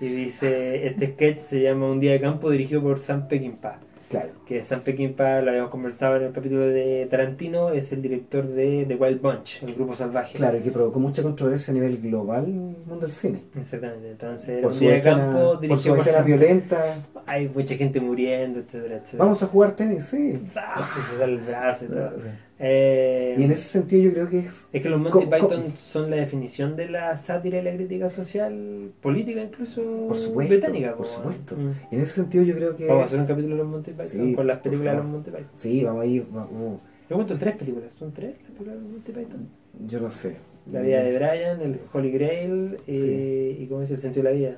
Y 0.00 0.08
dice, 0.08 0.86
este 0.86 1.12
sketch 1.12 1.38
se 1.38 1.62
llama 1.62 1.90
Un 1.90 2.00
día 2.00 2.12
de 2.12 2.20
campo 2.20 2.50
dirigido 2.50 2.82
por 2.82 2.98
Sam 2.98 3.28
Peckinpah. 3.28 3.78
Claro, 4.08 4.28
Que 4.46 4.62
Sam 4.62 4.82
Peckinpah, 4.82 5.40
lo 5.40 5.50
habíamos 5.50 5.70
conversado 5.70 6.16
en 6.16 6.24
el 6.24 6.32
capítulo 6.32 6.66
de 6.66 7.08
Tarantino, 7.10 7.70
es 7.70 7.90
el 7.90 8.02
director 8.02 8.46
de 8.46 8.84
The 8.86 8.94
Wild 8.94 9.20
Bunch, 9.20 9.62
el 9.64 9.74
grupo 9.74 9.94
salvaje. 9.96 10.36
claro, 10.36 10.62
que 10.62 10.70
provocó 10.70 11.00
mucha 11.00 11.22
controversia 11.22 11.72
a 11.72 11.74
nivel 11.74 11.98
global 11.98 12.44
en 12.44 12.76
el 12.78 12.86
mundo 12.86 13.00
del 13.00 13.10
cine. 13.10 13.42
Exactamente, 13.58 14.12
entonces 14.12 14.62
Por 14.62 14.74
su 14.74 14.80
día 14.80 14.94
escena, 14.94 15.16
campo 15.16 15.60
por 15.68 15.78
su 15.78 15.88
por, 15.88 15.98
escena 15.98 16.22
violenta. 16.22 16.96
Hay 17.26 17.48
mucha 17.48 17.74
gente 17.74 18.00
muriendo, 18.00 18.60
etcétera, 18.60 18.96
etcétera. 18.96 19.24
Vamos 19.24 19.42
a 19.42 19.46
jugar 19.48 19.72
tenis, 19.72 20.04
sí. 20.04 20.40
Se 20.52 21.18
sale 21.18 21.32
el 21.32 21.38
brazo 21.40 21.86
y 21.86 21.88
todo. 21.88 22.20
Sí. 22.20 22.28
Eh, 22.58 23.34
Y 23.38 23.42
en 23.44 23.50
ese 23.52 23.68
sentido 23.68 24.02
yo 24.04 24.12
creo 24.12 24.28
que 24.30 24.38
es 24.38 24.66
Es 24.72 24.82
que 24.82 24.88
los 24.88 24.98
Monty 24.98 25.26
Python 25.26 25.76
son 25.76 26.10
la 26.10 26.16
definición 26.16 26.74
de 26.74 26.88
la 26.88 27.14
sátira 27.16 27.60
y 27.60 27.62
la 27.62 27.74
crítica 27.74 28.08
social, 28.08 28.92
política 29.02 29.42
incluso 29.42 29.82
Por 30.08 30.16
supuesto, 30.16 30.54
británica. 30.54 30.88
por 30.96 31.04
po, 31.06 31.12
supuesto. 31.12 31.54
mm. 31.56 31.72
En 31.94 32.00
ese 32.00 32.12
sentido 32.14 32.44
yo 32.44 32.54
creo 32.54 32.74
que 32.76 32.86
Vamos 32.86 33.02
a 33.02 33.04
hacer 33.04 33.20
un 33.20 33.26
capítulo 33.26 33.56
de 33.56 33.62
los 33.62 33.68
Monty 33.70 33.90
Python 33.90 34.06
Sí, 34.06 34.34
con 34.34 34.46
las 34.46 34.60
películas 34.60 34.94
de 34.96 35.02
los. 35.02 35.10
Monty 35.10 35.30
Python. 35.30 35.46
Sí, 35.54 35.84
vamos 35.84 36.02
a 36.02 36.06
ir... 36.06 36.24
va- 36.34 36.46
uh, 36.46 36.80
Yo 37.10 37.16
cuento 37.16 37.36
tres 37.38 37.56
películas, 37.56 37.90
¿son 37.98 38.12
tres 38.12 38.30
las 38.32 38.42
películas 38.52 38.74
de 38.76 38.80
los 38.80 38.90
Monty 38.90 39.12
Python? 39.12 39.48
yo 39.86 40.00
no 40.00 40.10
sé. 40.10 40.36
La 40.72 40.80
vida 40.80 41.02
de 41.02 41.14
Brian, 41.14 41.60
el 41.60 41.78
Holy 41.92 42.10
Grail 42.10 42.78
y, 42.86 42.96
Sí. 43.00 43.56
y 43.60 43.66
¿cómo 43.66 43.82
es 43.82 43.90
el 43.90 44.00
sentido 44.00 44.24
de 44.24 44.30
la 44.32 44.36
vida? 44.36 44.56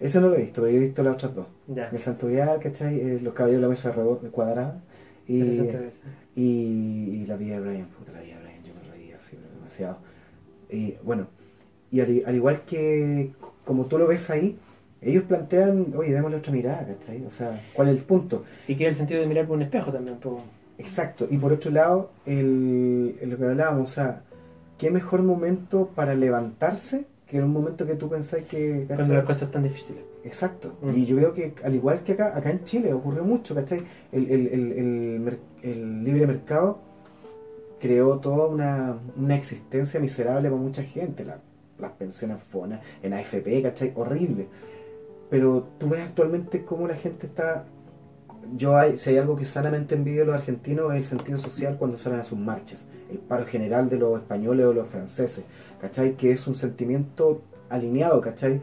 Ese 0.00 0.18
no 0.20 0.28
lo 0.30 0.36
he 0.36 0.40
visto, 0.40 0.62
pero 0.62 0.72
yo 0.72 0.78
he 0.78 0.84
visto 0.86 1.02
las 1.02 1.14
otras 1.14 1.34
dos. 1.34 1.46
Ya. 1.68 1.88
El 1.92 1.98
Santorial, 1.98 2.58
¿cachai? 2.58 2.98
Eh, 2.98 3.20
los 3.22 3.34
caballeros 3.34 3.60
de 3.60 3.66
la 3.66 3.68
mesa 3.68 3.94
cuadrada. 4.32 4.82
Y, 5.28 5.42
Y, 6.36 6.42
y 7.22 7.26
la 7.26 7.36
vida 7.36 7.56
de 7.60 7.60
Brian, 7.68 7.86
puta, 7.88 8.12
la 8.12 8.20
vida 8.20 8.36
de 8.36 8.42
Brian, 8.42 8.62
yo 8.64 8.72
me 8.74 8.90
reía 8.92 9.16
así, 9.16 9.36
pero 9.40 9.52
demasiado. 9.54 9.98
Y 10.70 10.94
bueno, 11.02 11.26
y 11.90 12.00
al, 12.00 12.22
al 12.26 12.34
igual 12.36 12.60
que 12.62 13.32
como 13.64 13.86
tú 13.86 13.98
lo 13.98 14.06
ves 14.06 14.30
ahí, 14.30 14.56
Ellos 15.02 15.24
plantean, 15.24 15.94
oye, 15.96 16.12
démosle 16.12 16.36
otra 16.36 16.52
mirada, 16.52 16.86
¿cachai? 16.86 17.24
O 17.24 17.30
sea, 17.30 17.58
¿cuál 17.72 17.88
es 17.88 17.96
el 17.96 18.02
punto? 18.04 18.44
Y 18.68 18.76
que 18.76 18.84
es 18.84 18.90
el 18.90 18.96
sentido 18.96 19.20
de 19.22 19.26
mirar 19.26 19.46
por 19.46 19.56
un 19.56 19.62
espejo 19.62 19.90
también. 19.90 20.18
po. 20.18 20.42
Exacto, 20.76 21.26
y 21.30 21.38
por 21.38 21.52
otro 21.52 21.70
lado, 21.70 22.10
el, 22.26 23.16
el- 23.20 23.30
lo 23.30 23.36
que 23.38 23.44
hablábamos, 23.44 23.90
o 23.90 23.92
sea, 23.94 24.22
¿qué 24.78 24.90
mejor 24.90 25.22
momento 25.22 25.88
para 25.94 26.14
levantarse 26.14 27.06
que 27.26 27.38
en 27.38 27.44
un 27.44 27.50
momento 27.52 27.86
que 27.86 27.94
tú 27.94 28.08
pensás 28.10 28.44
que... 28.44 28.84
Cuando 28.86 28.96
¿cachai? 29.04 29.16
las 29.16 29.24
cosas 29.24 29.42
están 29.44 29.62
difíciles. 29.62 30.02
Exacto, 30.24 30.74
Mm. 30.82 30.90
y 30.98 31.06
yo 31.06 31.16
creo 31.16 31.32
que 31.32 31.54
al 31.64 31.74
igual 31.74 32.02
que 32.02 32.12
acá, 32.12 32.36
acá 32.36 32.50
en 32.50 32.62
Chile 32.64 32.92
ocurrió 32.92 33.24
mucho, 33.24 33.54
¿cachai? 33.54 33.82
El, 34.12 34.30
el, 34.30 35.28
el, 35.62 36.04
libre 36.04 36.26
mercado 36.26 36.78
creó 37.78 38.18
toda 38.18 38.46
una, 38.46 38.98
una 39.16 39.34
existencia 39.34 39.98
miserable 40.00 40.50
para 40.50 40.60
mucha 40.60 40.82
gente, 40.82 41.24
la- 41.24 41.38
las 41.78 41.92
pensiones 41.92 42.42
FONA, 42.42 42.80
en 43.02 43.14
AFP, 43.14 43.62
¿cachai? 43.62 43.92
Horrible. 43.96 44.48
Pero 45.30 45.66
tú 45.78 45.88
ves 45.88 46.00
actualmente 46.00 46.64
cómo 46.64 46.86
la 46.86 46.96
gente 46.96 47.26
está... 47.26 47.64
Yo 48.56 48.76
hay, 48.76 48.96
si 48.98 49.10
hay 49.10 49.16
algo 49.18 49.36
que 49.36 49.44
sanamente 49.44 49.94
envidio 49.94 50.22
a 50.22 50.26
los 50.26 50.34
argentinos 50.34 50.92
es 50.92 50.98
el 50.98 51.04
sentido 51.04 51.38
social 51.38 51.76
cuando 51.78 51.96
salen 51.96 52.20
a 52.20 52.24
sus 52.24 52.38
marchas, 52.38 52.88
el 53.10 53.18
paro 53.18 53.46
general 53.46 53.88
de 53.88 53.98
los 53.98 54.18
españoles 54.20 54.66
o 54.66 54.72
los 54.72 54.88
franceses, 54.88 55.44
¿cachai? 55.80 56.16
Que 56.16 56.32
es 56.32 56.46
un 56.46 56.54
sentimiento 56.54 57.42
alineado, 57.70 58.20
¿cachai? 58.20 58.60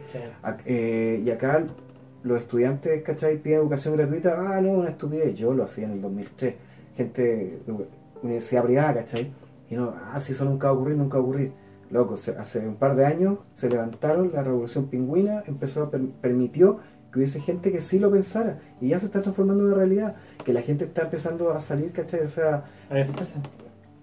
Eh, 0.64 1.22
y 1.24 1.30
acá 1.30 1.64
los 2.22 2.38
estudiantes, 2.40 3.02
¿cachai? 3.02 3.38
Piden 3.38 3.60
educación 3.60 3.96
gratuita. 3.96 4.36
Ah, 4.38 4.60
no, 4.60 4.70
una 4.72 4.90
estupidez. 4.90 5.34
Yo 5.36 5.52
lo 5.54 5.64
hacía 5.64 5.86
en 5.86 5.92
el 5.92 6.00
2003. 6.02 6.54
Gente 6.96 7.22
de 7.66 7.86
universidad 8.22 8.64
privada, 8.64 8.94
¿cachai? 8.94 9.32
Y 9.70 9.74
no, 9.76 9.94
ah, 10.12 10.18
si 10.20 10.32
eso 10.32 10.44
nunca 10.44 10.68
va 10.68 10.72
a 10.72 10.76
ocurrir, 10.76 10.96
nunca 10.96 11.16
va 11.18 11.22
a 11.22 11.26
ocurrir. 11.26 11.52
Loco, 11.90 12.16
se- 12.18 12.36
hace 12.36 12.58
un 12.66 12.76
par 12.76 12.96
de 12.96 13.06
años 13.06 13.38
se 13.54 13.70
levantaron, 13.70 14.30
la 14.34 14.42
revolución 14.42 14.86
pingüina 14.88 15.42
empezó 15.46 15.84
a 15.84 15.90
per- 15.90 16.06
permitió 16.20 16.78
que 17.10 17.20
hubiese 17.20 17.40
gente 17.40 17.72
que 17.72 17.80
sí 17.80 17.98
lo 17.98 18.10
pensara. 18.10 18.58
Y 18.80 18.88
ya 18.88 18.98
se 18.98 19.06
está 19.06 19.22
transformando 19.22 19.66
en 19.68 19.74
realidad. 19.74 20.16
Que 20.44 20.52
la 20.52 20.60
gente 20.62 20.84
está 20.84 21.02
empezando 21.02 21.50
a 21.52 21.60
salir, 21.60 21.92
¿cachai? 21.92 22.20
O 22.20 22.28
sea, 22.28 22.64
a 22.90 22.94
manifestarse. 22.94 23.38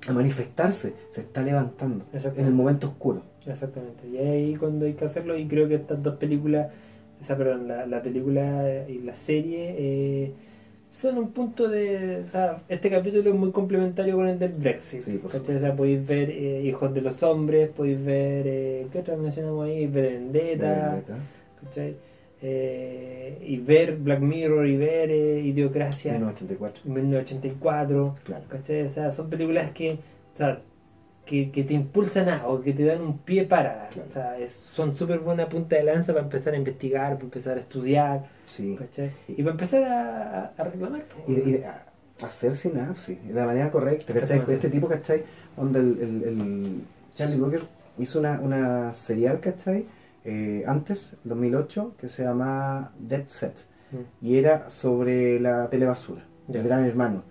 a 0.07 0.13
manifestarse. 0.13 0.93
Se 1.11 1.21
está 1.21 1.41
levantando. 1.43 2.05
En 2.35 2.45
el 2.45 2.53
momento 2.53 2.87
oscuro. 2.87 3.21
Exactamente. 3.47 4.07
Y 4.07 4.17
ahí 4.17 4.55
cuando 4.55 4.85
hay 4.85 4.93
que 4.93 5.05
hacerlo, 5.05 5.37
y 5.37 5.47
creo 5.47 5.67
que 5.67 5.75
estas 5.75 6.01
dos 6.01 6.15
películas, 6.15 6.71
esa 7.21 7.37
perdón, 7.37 7.67
la, 7.67 7.85
la 7.85 8.01
película 8.01 8.85
y 8.87 8.99
la 8.99 9.15
serie, 9.15 9.75
eh, 9.77 10.31
son 10.95 11.17
un 11.17 11.31
punto 11.31 11.67
de. 11.67 12.23
O 12.25 12.27
sea, 12.29 12.61
este 12.69 12.89
capítulo 12.89 13.29
es 13.29 13.35
muy 13.35 13.51
complementario 13.51 14.15
con 14.15 14.27
el 14.27 14.39
del 14.39 14.53
Brexit. 14.53 15.01
Sí, 15.01 15.17
por 15.17 15.31
¿cachai? 15.31 15.57
O 15.57 15.59
sea, 15.59 15.75
podéis 15.75 16.05
ver 16.07 16.29
eh, 16.29 16.63
Hijos 16.63 16.93
de 16.93 17.01
los 17.01 17.21
Hombres, 17.21 17.69
podéis 17.69 18.03
ver. 18.03 18.43
Eh, 18.47 18.87
¿Qué 18.91 18.99
otras 18.99 19.19
mencionamos 19.19 19.65
ahí? 19.65 19.87
Ver 19.87 20.13
Vendetta. 20.13 20.89
Vendetta. 20.89 21.17
¿cachai? 21.63 21.95
Eh, 22.41 23.39
y 23.45 23.57
ver 23.57 23.97
Black 23.97 24.19
Mirror 24.19 24.67
y 24.67 24.77
ver 24.77 25.09
eh, 25.09 25.41
Idiocracia 25.41 26.13
1984. 26.13 26.83
1984. 26.85 28.15
Claro. 28.23 28.43
¿cachai? 28.47 28.83
O 28.83 28.89
sea, 28.89 29.11
son 29.11 29.29
películas 29.29 29.71
que, 29.71 29.93
o 29.93 30.37
sea, 30.37 30.61
que, 31.25 31.51
que 31.51 31.63
te 31.63 31.73
impulsan 31.73 32.29
a, 32.29 32.47
o 32.47 32.61
que 32.61 32.71
te 32.73 32.85
dan 32.85 33.01
un 33.01 33.17
pie 33.19 33.45
para. 33.45 33.89
Claro. 33.89 34.07
O 34.09 34.13
sea, 34.13 34.37
es- 34.37 34.53
son 34.53 34.95
súper 34.95 35.19
buena 35.19 35.47
punta 35.49 35.75
de 35.75 35.83
lanza 35.83 36.13
para 36.13 36.23
empezar 36.23 36.53
a 36.53 36.57
investigar, 36.57 37.13
para 37.13 37.23
empezar 37.23 37.57
a 37.57 37.61
estudiar. 37.61 38.25
Y 39.27 39.41
para 39.41 39.51
empezar 39.51 39.83
a, 39.83 40.53
reclamar. 40.63 41.03
y, 41.27 41.33
y 41.51 41.63
a- 41.63 41.85
hacer 42.23 42.55
sinapsis 42.55 43.27
de 43.27 43.33
la 43.33 43.45
manera 43.45 43.69
correcta. 43.71 44.13
Este 44.13 44.69
tipo, 44.69 44.87
¿cachai? 44.87 45.23
Donde 45.57 45.79
el, 45.79 45.99
el- 46.01 46.23
el 46.23 46.81
Charlie 47.13 47.37
Brooker 47.37 47.63
hizo 47.97 48.19
una, 48.19 48.39
una 48.39 48.93
serial, 48.93 49.39
¿cachai? 49.39 49.85
Eh, 50.23 50.63
antes, 50.65 51.15
2008, 51.23 51.95
que 51.99 52.07
se 52.07 52.23
llama 52.23 52.91
Dead 52.99 53.23
Set, 53.27 53.65
Mm. 53.91 54.25
y 54.25 54.37
era 54.37 54.67
sobre 54.69 55.39
la 55.39 55.69
telebasura, 55.69 56.23
Ya. 56.47 56.59
el 56.61 56.67
gran 56.67 56.83
hermano, 56.85 57.23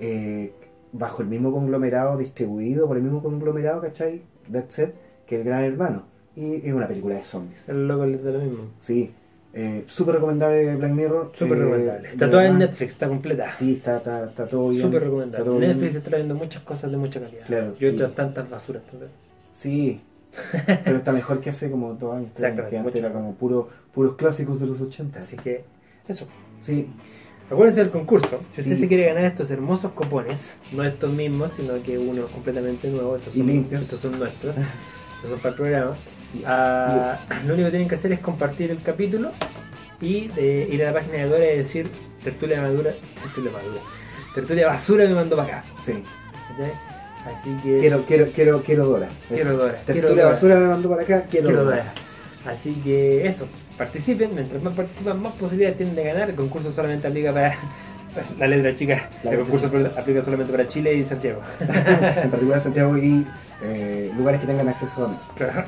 eh, 0.00 0.52
bajo 0.92 1.22
el 1.22 1.28
mismo 1.28 1.52
conglomerado, 1.52 2.16
distribuido 2.16 2.86
por 2.86 2.96
el 2.96 3.02
mismo 3.02 3.22
conglomerado, 3.22 3.80
¿cachai? 3.80 4.22
Dead 4.48 4.64
Set, 4.68 4.94
que 5.26 5.36
el 5.36 5.44
gran 5.44 5.64
hermano, 5.64 6.04
y 6.36 6.66
es 6.66 6.72
una 6.72 6.88
película 6.88 7.14
de 7.16 7.24
zombies. 7.24 7.68
El 7.68 7.86
loco 7.86 8.04
es 8.04 8.22
de 8.22 8.32
lo 8.32 8.38
mismo. 8.40 8.64
Sí, 8.78 9.12
eh, 9.52 9.84
súper 9.86 10.16
recomendable 10.16 10.76
Black 10.76 10.92
Mirror. 10.92 11.32
Súper 11.34 11.58
eh, 11.58 11.60
recomendable. 11.62 12.10
Está 12.10 12.30
toda 12.30 12.46
en. 12.46 12.58
Netflix, 12.58 12.92
está 12.92 13.08
completa. 13.08 13.52
Sí, 13.52 13.74
está, 13.74 13.96
está, 13.98 14.24
está 14.24 14.46
todo 14.48 14.68
bien. 14.68 14.82
Súper 14.82 15.02
recomendable. 15.04 15.44
todo 15.44 15.58
bien. 15.58 15.70
Netflix 15.72 15.94
está 15.96 16.08
trayendo 16.10 16.34
muchas 16.34 16.62
cosas 16.62 16.90
de 16.90 16.96
mucha 16.96 17.20
calidad. 17.20 17.46
Claro, 17.46 17.74
Y 17.78 17.86
otras 17.86 18.10
y- 18.12 18.14
tantas 18.14 18.48
basuras 18.48 18.82
también. 18.84 19.10
Sí, 19.52 20.00
pero 20.84 20.96
está 20.98 21.12
mejor 21.12 21.40
que 21.40 21.50
hace 21.50 21.70
como 21.70 21.94
dos 21.94 22.14
años, 22.16 22.30
que 22.36 22.46
antes 22.46 22.82
mucho 22.82 22.98
era 22.98 23.12
como 23.12 23.34
puro, 23.34 23.68
puros 23.92 24.14
clásicos 24.16 24.60
de 24.60 24.68
los 24.68 24.80
80. 24.80 25.18
Así 25.18 25.36
que, 25.36 25.64
eso. 26.06 26.26
Sí, 26.60 26.88
Acuérdense 27.50 27.80
del 27.80 27.90
concurso. 27.90 28.40
Si 28.54 28.60
usted 28.60 28.76
se 28.76 28.86
quiere 28.88 29.06
ganar 29.06 29.24
estos 29.24 29.50
hermosos 29.50 29.92
copones, 29.92 30.56
no 30.72 30.84
estos 30.84 31.12
mismos, 31.12 31.52
sino 31.52 31.82
que 31.82 31.98
uno 31.98 32.26
completamente 32.28 32.88
nuevo, 32.88 33.16
estos 33.16 33.34
Y 33.34 33.38
son, 33.38 33.46
limpios. 33.48 33.82
estos 33.82 34.00
son 34.00 34.18
nuestros, 34.18 34.56
estos 35.16 35.30
son 35.30 35.38
para 35.40 35.50
el 35.50 35.54
programa. 35.56 35.96
Ah, 36.46 37.18
lo 37.44 37.54
único 37.54 37.66
que 37.66 37.70
tienen 37.72 37.88
que 37.88 37.96
hacer 37.96 38.12
es 38.12 38.20
compartir 38.20 38.70
el 38.70 38.80
capítulo 38.82 39.32
y 40.00 40.30
eh, 40.36 40.68
ir 40.70 40.82
a 40.84 40.92
la 40.92 40.94
página 40.94 41.14
de 41.18 41.24
Dora 41.28 41.52
y 41.52 41.58
decir 41.58 41.88
tertulia 42.22 42.60
madura, 42.62 42.94
tertulia 43.20 43.50
madura, 43.50 43.80
tertulia 44.34 44.66
basura 44.68 45.06
me 45.08 45.14
mandó 45.14 45.36
para 45.36 45.58
acá. 45.58 45.64
sí. 45.80 46.02
Así 47.26 47.50
que 47.62 47.76
Quiero, 47.78 48.04
quiero, 48.06 48.26
quiero, 48.32 48.62
quiero 48.62 48.86
Dora. 48.86 49.08
quiero 49.28 49.56
Dora, 49.56 49.72
quiero 49.84 49.84
Tertulia 49.84 50.22
Dora, 50.22 50.28
basura 50.34 50.56
me 50.56 50.66
mandó 50.68 50.88
para 50.88 51.02
acá, 51.02 51.26
quiero, 51.30 51.48
quiero 51.48 51.64
Dora. 51.64 51.76
Dora. 51.76 51.92
Así 52.46 52.74
que 52.82 53.26
eso, 53.26 53.46
participen, 53.80 54.34
mientras 54.34 54.62
más 54.62 54.74
participan, 54.74 55.22
más 55.22 55.32
posibilidades 55.32 55.78
tienen 55.78 55.94
de 55.94 56.04
ganar. 56.04 56.28
El 56.28 56.36
concurso 56.36 56.70
solamente 56.70 57.08
aplica 57.08 57.32
para 57.32 57.56
la 58.38 58.46
letra 58.46 58.76
chica. 58.76 59.08
La 59.22 59.30
el 59.30 59.38
concurso 59.38 59.70
aplica 59.96 60.22
solamente 60.22 60.52
para 60.52 60.68
Chile 60.68 60.94
y 60.96 61.04
Santiago. 61.04 61.40
en 61.60 62.30
particular 62.30 62.60
Santiago 62.60 62.98
y 62.98 63.26
eh, 63.62 64.12
lugares 64.14 64.38
que 64.38 64.46
tengan 64.46 64.68
acceso 64.68 65.06
a 65.06 65.08
mí. 65.08 65.16
Claro, 65.34 65.64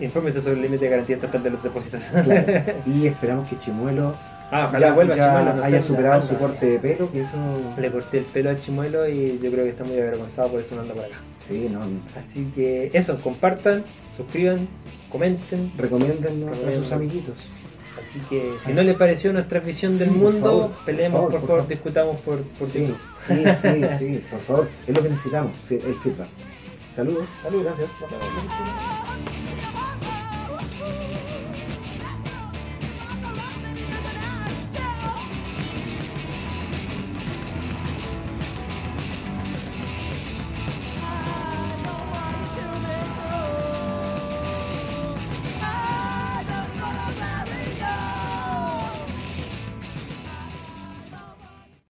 infórmese 0.00 0.42
sobre 0.42 0.56
el 0.56 0.62
límite 0.62 0.86
de 0.86 0.90
garantía 0.90 1.18
total 1.20 1.40
de 1.44 1.50
los 1.50 1.62
depósitos. 1.62 2.02
Claro. 2.02 2.62
Y 2.86 3.06
esperamos 3.06 3.48
que 3.48 3.56
Chimuelo 3.56 4.16
Ah, 4.54 4.66
ojalá 4.68 4.88
ya, 4.88 4.92
vuelva 4.92 5.16
ya 5.16 5.28
Chimuelo, 5.30 5.54
no 5.54 5.64
haya 5.64 5.80
superado 5.82 6.20
su 6.22 6.36
corte 6.36 6.66
de 6.66 6.78
pelo, 6.78 7.10
que 7.10 7.20
eso... 7.22 7.36
Le 7.78 7.90
corté 7.90 8.18
el 8.18 8.24
pelo 8.26 8.50
a 8.50 8.56
Chimuelo 8.56 9.08
y 9.08 9.38
yo 9.42 9.50
creo 9.50 9.64
que 9.64 9.70
está 9.70 9.82
muy 9.84 9.98
avergonzado 9.98 10.50
por 10.50 10.60
eso 10.60 10.74
no 10.74 10.82
anda 10.82 10.92
por 10.94 11.04
acá. 11.06 11.16
Sí, 11.38 11.68
no, 11.70 11.80
Así 12.18 12.44
que 12.54 12.90
eso, 12.92 13.18
compartan, 13.22 13.82
suscriban, 14.16 14.68
comenten. 15.10 15.72
recomiéndennos 15.78 16.62
a 16.64 16.70
sus 16.70 16.92
amiguitos. 16.92 17.38
Así 17.98 18.18
que 18.28 18.52
si 18.64 18.74
no 18.74 18.82
les 18.82 18.94
pareció 18.96 19.32
nuestra 19.32 19.60
visión 19.60 19.90
del 19.98 20.08
Sí, 20.08 20.14
mundo, 20.14 20.72
por 20.76 20.84
peleemos, 20.84 21.18
favor, 21.18 21.30
por 21.30 21.40
por 21.40 21.48
favor, 21.48 21.62
favor. 21.62 21.68
discutamos 21.68 22.16
por, 22.20 22.42
por 22.42 22.68
Sí, 22.68 22.80
YouTube. 22.80 22.98
sí, 23.20 23.44
sí, 23.54 23.88
sí, 23.98 24.24
por 24.30 24.40
favor, 24.40 24.68
es 24.86 24.94
lo 24.96 25.02
que 25.02 25.08
necesitamos, 25.08 25.52
sí, 25.62 25.76
el 25.82 25.94
feedback. 25.96 26.28
Saludos, 26.90 27.24
Saludos. 27.42 27.64
gracias. 27.64 27.90